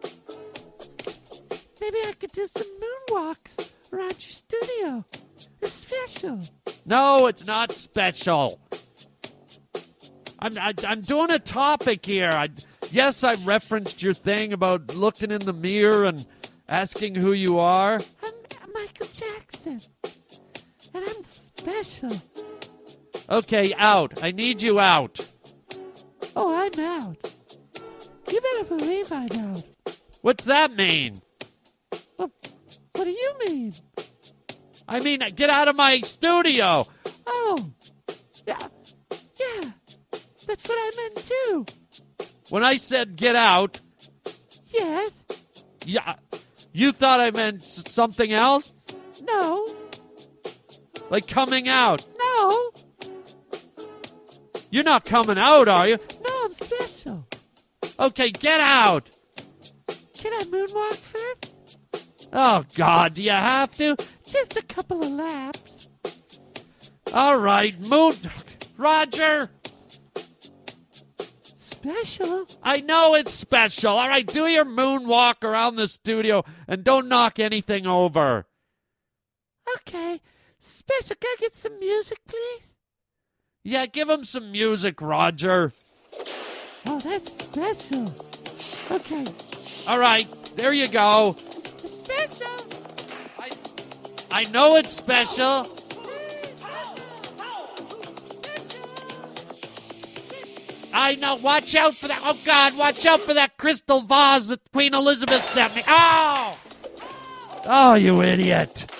Maybe 1.83 1.97
I 2.07 2.13
could 2.13 2.31
do 2.31 2.47
some 2.47 2.67
moonwalks 2.79 3.71
around 3.91 4.15
your 4.23 4.31
studio. 4.31 5.03
It's 5.61 5.73
special. 5.73 6.39
No, 6.85 7.27
it's 7.27 7.45
not 7.45 7.73
special. 7.73 8.61
I'm 10.39 10.57
I, 10.57 10.73
I'm 10.87 11.01
doing 11.01 11.29
a 11.29 11.39
topic 11.39 12.05
here. 12.05 12.29
I 12.31 12.51
yes, 12.89 13.25
I 13.25 13.33
referenced 13.43 14.01
your 14.01 14.13
thing 14.13 14.53
about 14.53 14.95
looking 14.95 15.29
in 15.29 15.39
the 15.39 15.51
mirror 15.51 16.05
and 16.05 16.25
asking 16.69 17.15
who 17.15 17.33
you 17.33 17.59
are. 17.59 17.99
I'm 18.23 18.71
Michael 18.73 19.07
Jackson. 19.07 19.81
And 20.93 21.05
I'm 21.05 21.23
special. 21.25 22.11
Okay, 23.29 23.73
out. 23.77 24.23
I 24.23 24.31
need 24.31 24.61
you 24.61 24.79
out. 24.79 25.19
Oh, 26.33 26.55
I'm 26.55 26.79
out. 26.79 27.35
You 28.31 28.39
better 28.39 28.63
believe 28.77 29.11
I'm 29.11 29.31
out. 29.37 29.65
What's 30.21 30.45
that 30.45 30.77
mean? 30.77 31.19
What, 33.03 33.09
do 33.09 33.11
you 33.11 33.33
mean? 33.53 33.73
I 34.87 34.99
mean, 35.01 35.21
uh, 35.21 35.29
get 35.35 35.49
out 35.49 35.67
of 35.67 35.75
my 35.75 35.99
studio. 35.99 36.85
Oh, 37.27 37.69
yeah, 38.47 38.57
yeah. 39.37 39.71
That's 40.47 40.65
what 40.69 40.77
I 40.77 40.91
meant 40.95 41.17
too. 41.17 41.65
When 42.49 42.63
I 42.63 42.77
said 42.77 43.17
get 43.17 43.35
out, 43.35 43.81
Yes. 44.67 45.11
yeah, 45.83 46.15
you 46.71 46.93
thought 46.93 47.19
I 47.19 47.31
meant 47.31 47.61
something 47.61 48.31
else? 48.31 48.71
No. 49.21 49.67
Like 51.09 51.27
coming 51.27 51.67
out. 51.67 52.05
No. 52.17 52.71
You're 54.71 54.83
not 54.85 55.03
coming 55.03 55.37
out, 55.37 55.67
are 55.67 55.89
you? 55.89 55.97
No, 56.25 56.45
I'm 56.45 56.53
special. 56.53 57.27
Okay, 57.99 58.31
get 58.31 58.61
out. 58.61 59.09
Can 60.17 60.31
I 60.33 60.43
moonwalk 60.43 60.95
first? 60.95 61.52
Oh, 62.35 62.65
God, 62.75 63.13
do 63.13 63.21
you 63.21 63.29
have 63.29 63.71
to? 63.77 63.95
Just 64.25 64.57
a 64.57 64.63
couple 64.63 65.03
of 65.03 65.11
laps. 65.11 65.87
All 67.13 67.37
right, 67.39 67.79
moon. 67.79 68.15
Roger. 68.75 69.51
Special? 71.57 72.47
I 72.63 72.79
know 72.79 73.13
it's 73.13 73.33
special. 73.33 73.97
All 73.97 74.09
right, 74.09 74.25
do 74.25 74.47
your 74.47 74.65
moonwalk 74.65 75.43
around 75.43 75.75
the 75.75 75.85
studio 75.85 76.43
and 76.67 76.83
don't 76.83 77.07
knock 77.07 77.39
anything 77.39 77.85
over. 77.85 78.47
Okay. 79.77 80.19
Special. 80.59 81.15
Can 81.19 81.29
I 81.29 81.35
get 81.39 81.53
some 81.53 81.77
music, 81.79 82.17
please? 82.27 82.61
Yeah, 83.63 83.85
give 83.85 84.09
him 84.09 84.23
some 84.23 84.51
music, 84.51 85.01
Roger. 85.01 85.71
Oh, 86.87 86.99
that's 86.99 87.31
special. 87.43 88.11
Okay. 88.89 89.25
All 89.87 89.99
right, 89.99 90.27
there 90.55 90.73
you 90.73 90.87
go. 90.87 91.35
I 94.33 94.45
know 94.45 94.77
it's 94.77 94.91
special. 94.91 95.67
I 100.91 101.13
know. 101.15 101.35
Watch 101.35 101.75
out 101.75 101.93
for 101.93 102.07
that. 102.07 102.19
Oh, 102.23 102.35
God, 102.43 102.75
watch 102.75 103.05
out 103.05 103.21
for 103.21 103.35
that 103.35 103.57
crystal 103.57 104.01
vase 104.01 104.47
that 104.47 104.59
Queen 104.71 104.95
Elizabeth 104.95 105.47
sent 105.47 105.75
me. 105.75 105.83
Oh! 105.87 106.57
Oh, 107.65 107.93
you 107.93 108.23
idiot. 108.23 108.91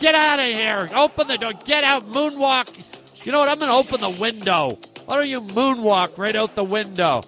Get 0.00 0.16
out 0.16 0.40
of 0.40 0.46
here. 0.46 0.90
Open 0.92 1.28
the 1.28 1.38
door. 1.38 1.52
Get 1.64 1.84
out. 1.84 2.10
Moonwalk. 2.10 3.24
You 3.24 3.30
know 3.30 3.38
what? 3.38 3.48
I'm 3.48 3.60
going 3.60 3.70
to 3.70 3.76
open 3.76 4.00
the 4.00 4.20
window. 4.20 4.76
Why 5.06 5.16
don't 5.18 5.28
you 5.28 5.40
moonwalk 5.40 6.18
right 6.18 6.34
out 6.34 6.56
the 6.56 6.64
window? 6.64 7.22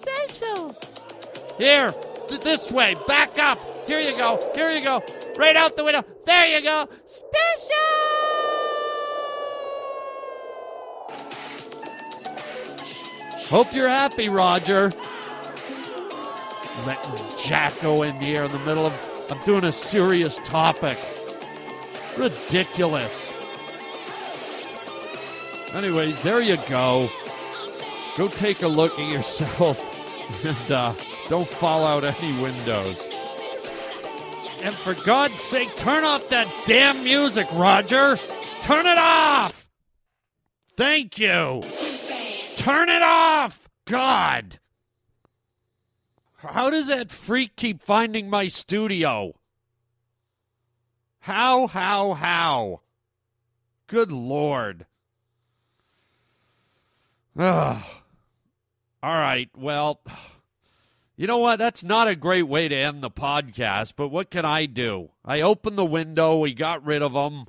Special. 0.00 0.74
Here, 1.58 1.92
th- 2.28 2.40
this 2.40 2.72
way. 2.72 2.96
Back 3.06 3.38
up. 3.38 3.58
Here 3.86 4.00
you 4.00 4.16
go. 4.16 4.52
Here 4.54 4.70
you 4.70 4.82
go. 4.82 5.04
Right 5.36 5.56
out 5.56 5.76
the 5.76 5.84
window. 5.84 6.04
There 6.26 6.46
you 6.46 6.62
go. 6.62 6.88
Special. 7.06 7.32
Hope 13.48 13.74
you're 13.74 13.88
happy, 13.88 14.28
Roger. 14.28 14.92
Letting 16.86 17.38
Jacko 17.38 18.02
in 18.02 18.18
here 18.20 18.44
in 18.44 18.50
the 18.50 18.58
middle 18.60 18.86
of. 18.86 18.92
I'm 19.30 19.42
doing 19.44 19.64
a 19.64 19.72
serious 19.72 20.38
topic. 20.44 20.98
Ridiculous. 22.16 23.30
Anyways, 25.74 26.22
there 26.22 26.40
you 26.40 26.58
go. 26.68 27.08
Go 28.18 28.28
take 28.28 28.62
a 28.62 28.68
look 28.68 28.98
at 28.98 29.10
yourself 29.10 30.44
and 30.44 30.72
uh, 30.72 30.94
don't 31.28 31.48
fall 31.48 31.84
out 31.84 32.04
any 32.04 32.42
windows. 32.42 33.11
And 34.62 34.74
for 34.74 34.94
God's 34.94 35.42
sake, 35.42 35.74
turn 35.76 36.04
off 36.04 36.28
that 36.28 36.46
damn 36.66 37.02
music, 37.02 37.48
Roger. 37.54 38.16
Turn 38.62 38.86
it 38.86 38.98
off. 38.98 39.66
Thank 40.76 41.18
you. 41.18 41.62
Turn 42.56 42.88
it 42.88 43.02
off. 43.02 43.68
God. 43.86 44.60
How 46.36 46.70
does 46.70 46.86
that 46.86 47.10
freak 47.10 47.56
keep 47.56 47.82
finding 47.82 48.30
my 48.30 48.46
studio? 48.46 49.34
How, 51.20 51.66
how, 51.66 52.14
how? 52.14 52.80
Good 53.88 54.12
Lord. 54.12 54.86
Ugh. 57.36 57.82
All 59.02 59.14
right. 59.14 59.50
Well, 59.56 60.00
you 61.22 61.28
know 61.28 61.38
what? 61.38 61.60
That's 61.60 61.84
not 61.84 62.08
a 62.08 62.16
great 62.16 62.48
way 62.48 62.66
to 62.66 62.74
end 62.74 63.00
the 63.00 63.08
podcast, 63.08 63.92
but 63.94 64.08
what 64.08 64.28
can 64.28 64.44
I 64.44 64.66
do? 64.66 65.10
I 65.24 65.40
opened 65.40 65.78
the 65.78 65.84
window. 65.84 66.36
We 66.36 66.52
got 66.52 66.84
rid 66.84 67.00
of 67.00 67.12
them. 67.12 67.46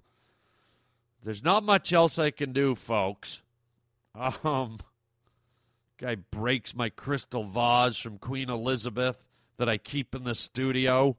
There's 1.24 1.44
not 1.44 1.64
much 1.64 1.92
else 1.92 2.20
I 2.20 2.30
can 2.30 2.54
do, 2.54 2.76
folks. 2.76 3.42
Um, 4.44 4.78
guy 5.98 6.14
breaks 6.14 6.76
my 6.76 6.90
crystal 6.90 7.46
vase 7.46 7.98
from 7.98 8.20
Queen 8.20 8.48
Elizabeth 8.48 9.18
that 9.58 9.68
I 9.68 9.80
keep 9.80 10.14
in 10.14 10.24
the 10.24 10.36
studio. 10.36 11.18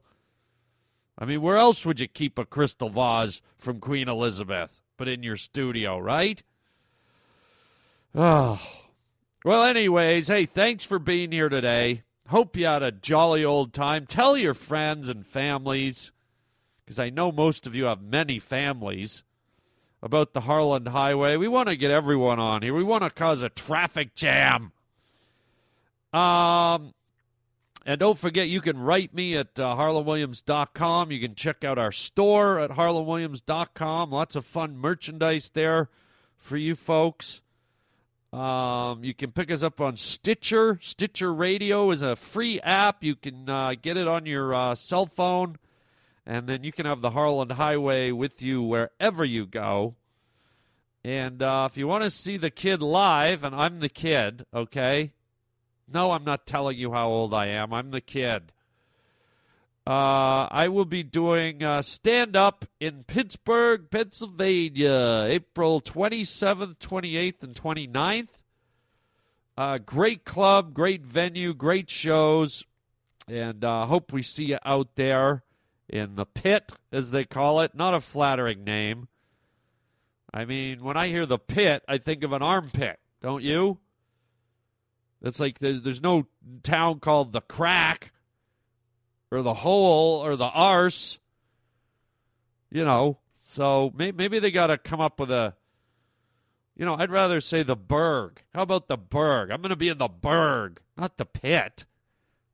I 1.19 1.25
mean, 1.25 1.41
where 1.41 1.57
else 1.57 1.85
would 1.85 1.99
you 1.99 2.07
keep 2.07 2.39
a 2.39 2.45
crystal 2.45 2.87
vase 2.87 3.41
from 3.57 3.81
Queen 3.81 4.07
Elizabeth 4.07 4.79
but 4.95 5.09
in 5.09 5.23
your 5.23 5.35
studio, 5.35 5.99
right? 5.99 6.41
Oh. 8.15 8.61
Well, 9.43 9.63
anyways, 9.63 10.29
hey, 10.29 10.45
thanks 10.45 10.85
for 10.85 10.99
being 10.99 11.33
here 11.33 11.49
today. 11.49 12.03
Hope 12.27 12.57
you 12.57 12.65
had 12.65 12.83
a 12.83 12.91
jolly 12.91 13.45
old 13.45 13.73
time. 13.73 14.05
Tell 14.07 14.35
your 14.35 14.53
friends 14.53 15.09
and 15.09 15.25
families, 15.25 16.11
because 16.83 16.99
I 16.99 17.09
know 17.09 17.31
most 17.31 17.67
of 17.67 17.75
you 17.75 17.85
have 17.85 18.01
many 18.01 18.39
families, 18.39 19.23
about 20.05 20.33
the 20.33 20.41
Harland 20.41 20.89
Highway. 20.89 21.35
We 21.35 21.47
want 21.47 21.67
to 21.67 21.75
get 21.75 21.89
everyone 21.89 22.39
on 22.39 22.61
here. 22.61 22.75
We 22.75 22.83
want 22.83 23.03
to 23.03 23.09
cause 23.09 23.41
a 23.41 23.49
traffic 23.49 24.13
jam. 24.13 24.71
Um, 26.13 26.93
and 27.87 27.99
don't 27.99 28.17
forget, 28.17 28.47
you 28.47 28.61
can 28.61 28.77
write 28.77 29.15
me 29.15 29.35
at 29.35 29.59
uh, 29.59 29.75
harlanwilliams.com. 29.75 31.11
You 31.11 31.19
can 31.19 31.33
check 31.33 31.63
out 31.63 31.79
our 31.79 31.91
store 31.91 32.59
at 32.59 32.71
harlanwilliams.com. 32.71 34.11
Lots 34.11 34.35
of 34.35 34.45
fun 34.45 34.77
merchandise 34.77 35.49
there 35.53 35.89
for 36.37 36.57
you 36.57 36.75
folks. 36.75 37.41
Um, 38.35 39.05
you 39.05 39.13
can 39.13 39.31
pick 39.31 39.49
us 39.49 39.63
up 39.63 39.79
on 39.79 39.95
Stitcher. 39.95 40.77
Stitcher 40.81 41.33
Radio 41.33 41.89
is 41.91 42.01
a 42.01 42.17
free 42.17 42.59
app. 42.59 43.01
You 43.01 43.15
can 43.15 43.49
uh, 43.49 43.75
get 43.81 43.95
it 43.95 44.09
on 44.09 44.25
your 44.25 44.53
uh, 44.53 44.75
cell 44.75 45.05
phone, 45.05 45.55
and 46.25 46.45
then 46.45 46.65
you 46.65 46.73
can 46.73 46.85
have 46.85 46.99
the 46.99 47.11
Harland 47.11 47.53
Highway 47.53 48.11
with 48.11 48.41
you 48.41 48.61
wherever 48.61 49.23
you 49.23 49.45
go. 49.45 49.95
And 51.01 51.41
uh, 51.41 51.69
if 51.71 51.77
you 51.77 51.87
want 51.87 52.03
to 52.03 52.09
see 52.09 52.35
the 52.35 52.49
kid 52.49 52.81
live, 52.81 53.45
and 53.45 53.55
I'm 53.55 53.79
the 53.79 53.87
kid, 53.87 54.45
okay? 54.53 55.13
No, 55.87 56.11
I'm 56.11 56.25
not 56.25 56.45
telling 56.45 56.77
you 56.77 56.91
how 56.91 57.07
old 57.07 57.33
I 57.33 57.45
am. 57.47 57.71
I'm 57.71 57.91
the 57.91 58.01
kid. 58.01 58.51
Uh, 59.87 60.47
I 60.49 60.67
will 60.69 60.85
be 60.85 61.03
doing 61.03 61.61
uh, 61.61 61.83
stand 61.83 62.35
up 62.35 62.65
in 62.79 63.03
Pittsburgh, 63.03 63.91
Pennsylvania, 63.91 65.25
April 65.27 65.79
27th, 65.79 66.77
28th, 66.77 67.43
and 67.43 67.53
29th. 67.53 68.29
Uh, 69.55 69.77
great 69.77 70.25
club, 70.25 70.73
great 70.73 71.05
venue, 71.05 71.53
great 71.53 71.91
shows, 71.91 72.63
and 73.27 73.63
uh, 73.63 73.85
hope 73.85 74.11
we 74.11 74.23
see 74.23 74.45
you 74.45 74.57
out 74.65 74.95
there 74.95 75.43
in 75.87 76.15
the 76.15 76.25
pit, 76.25 76.71
as 76.91 77.11
they 77.11 77.23
call 77.23 77.61
it. 77.61 77.75
Not 77.75 77.93
a 77.93 78.01
flattering 78.01 78.63
name. 78.63 79.07
I 80.33 80.45
mean, 80.45 80.83
when 80.83 80.97
I 80.97 81.09
hear 81.09 81.27
the 81.27 81.37
pit, 81.37 81.83
I 81.87 81.99
think 81.99 82.23
of 82.23 82.33
an 82.33 82.41
armpit, 82.41 82.99
don't 83.21 83.43
you? 83.43 83.77
It's 85.21 85.39
like 85.39 85.59
there's 85.59 85.83
there's 85.83 86.01
no 86.01 86.25
town 86.63 86.99
called 86.99 87.33
the 87.33 87.41
crack 87.41 88.11
or 89.31 89.41
the 89.41 89.53
hole 89.53 90.25
or 90.25 90.35
the 90.35 90.45
arse. 90.45 91.19
You 92.71 92.83
know, 92.83 93.19
so 93.43 93.93
maybe, 93.95 94.17
maybe 94.17 94.39
they 94.39 94.51
got 94.51 94.67
to 94.67 94.77
come 94.77 95.01
up 95.01 95.19
with 95.19 95.31
a. 95.31 95.53
You 96.75 96.85
know, 96.85 96.95
I'd 96.95 97.11
rather 97.11 97.39
say 97.39 97.63
the 97.63 97.75
Berg. 97.75 98.41
How 98.53 98.63
about 98.63 98.89
the 98.89 98.97
Berg? 98.97 99.49
I'm 99.49 99.61
going 99.61 99.69
to 99.69 99.77
be 99.77 99.87
in 99.87 99.97
the 99.97 100.09
Berg, 100.09 100.81
not 100.97 101.15
the 101.17 101.25
pit. 101.25 101.85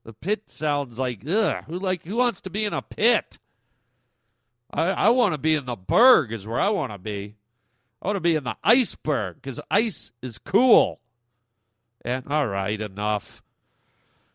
The 0.03 0.13
pit 0.13 0.43
sounds 0.47 0.99
like 0.99 1.27
ugh. 1.27 1.63
Who 1.67 1.79
like 1.79 2.05
who 2.05 2.17
wants 2.17 2.41
to 2.41 2.49
be 2.49 2.65
in 2.65 2.73
a 2.73 2.81
pit? 2.81 3.39
I 4.71 4.84
I 4.89 5.10
want 5.10 5.34
to 5.34 5.38
be 5.38 5.55
in 5.55 5.65
the 5.65 5.75
Berg. 5.75 6.31
Is 6.31 6.45
where 6.45 6.60
I 6.60 6.69
want 6.69 6.91
to 6.91 6.97
be. 6.97 7.36
I 8.01 8.07
want 8.07 8.15
to 8.15 8.21
be 8.21 8.36
in 8.36 8.43
the 8.43 8.57
iceberg 8.63 9.36
because 9.36 9.60
ice 9.69 10.12
is 10.21 10.39
cool. 10.39 10.99
And 12.03 12.27
all 12.27 12.47
right, 12.47 12.81
enough. 12.81 13.43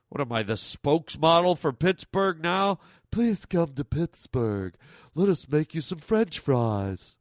What 0.08 0.20
am 0.20 0.32
I, 0.32 0.42
the 0.42 0.54
spokesmodel 0.54 1.58
for 1.58 1.72
Pittsburgh 1.72 2.42
now? 2.42 2.78
Please 3.10 3.44
come 3.44 3.74
to 3.74 3.84
Pittsburgh. 3.84 4.74
Let 5.14 5.28
us 5.28 5.48
make 5.48 5.74
you 5.74 5.80
some 5.80 5.98
French 5.98 6.38
fries. 6.38 7.16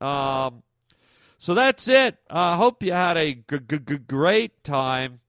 Um, 0.00 0.62
so 1.38 1.54
that's 1.54 1.88
it. 1.88 2.16
I 2.30 2.52
uh, 2.52 2.56
hope 2.56 2.82
you 2.82 2.92
had 2.92 3.16
a 3.16 3.34
g- 3.34 3.42
g- 3.68 3.78
g- 3.78 3.96
great 3.98 4.64
time. 4.64 5.20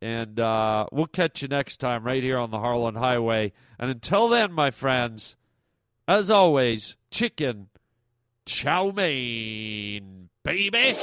And 0.00 0.38
uh, 0.38 0.86
we'll 0.92 1.06
catch 1.06 1.42
you 1.42 1.48
next 1.48 1.78
time 1.78 2.04
right 2.04 2.22
here 2.22 2.38
on 2.38 2.50
the 2.50 2.60
Harland 2.60 2.98
Highway. 2.98 3.52
And 3.78 3.90
until 3.90 4.28
then, 4.28 4.52
my 4.52 4.70
friends, 4.70 5.36
as 6.06 6.30
always, 6.30 6.96
chicken 7.10 7.68
chow 8.46 8.90
mein, 8.94 10.30
baby. 10.44 10.96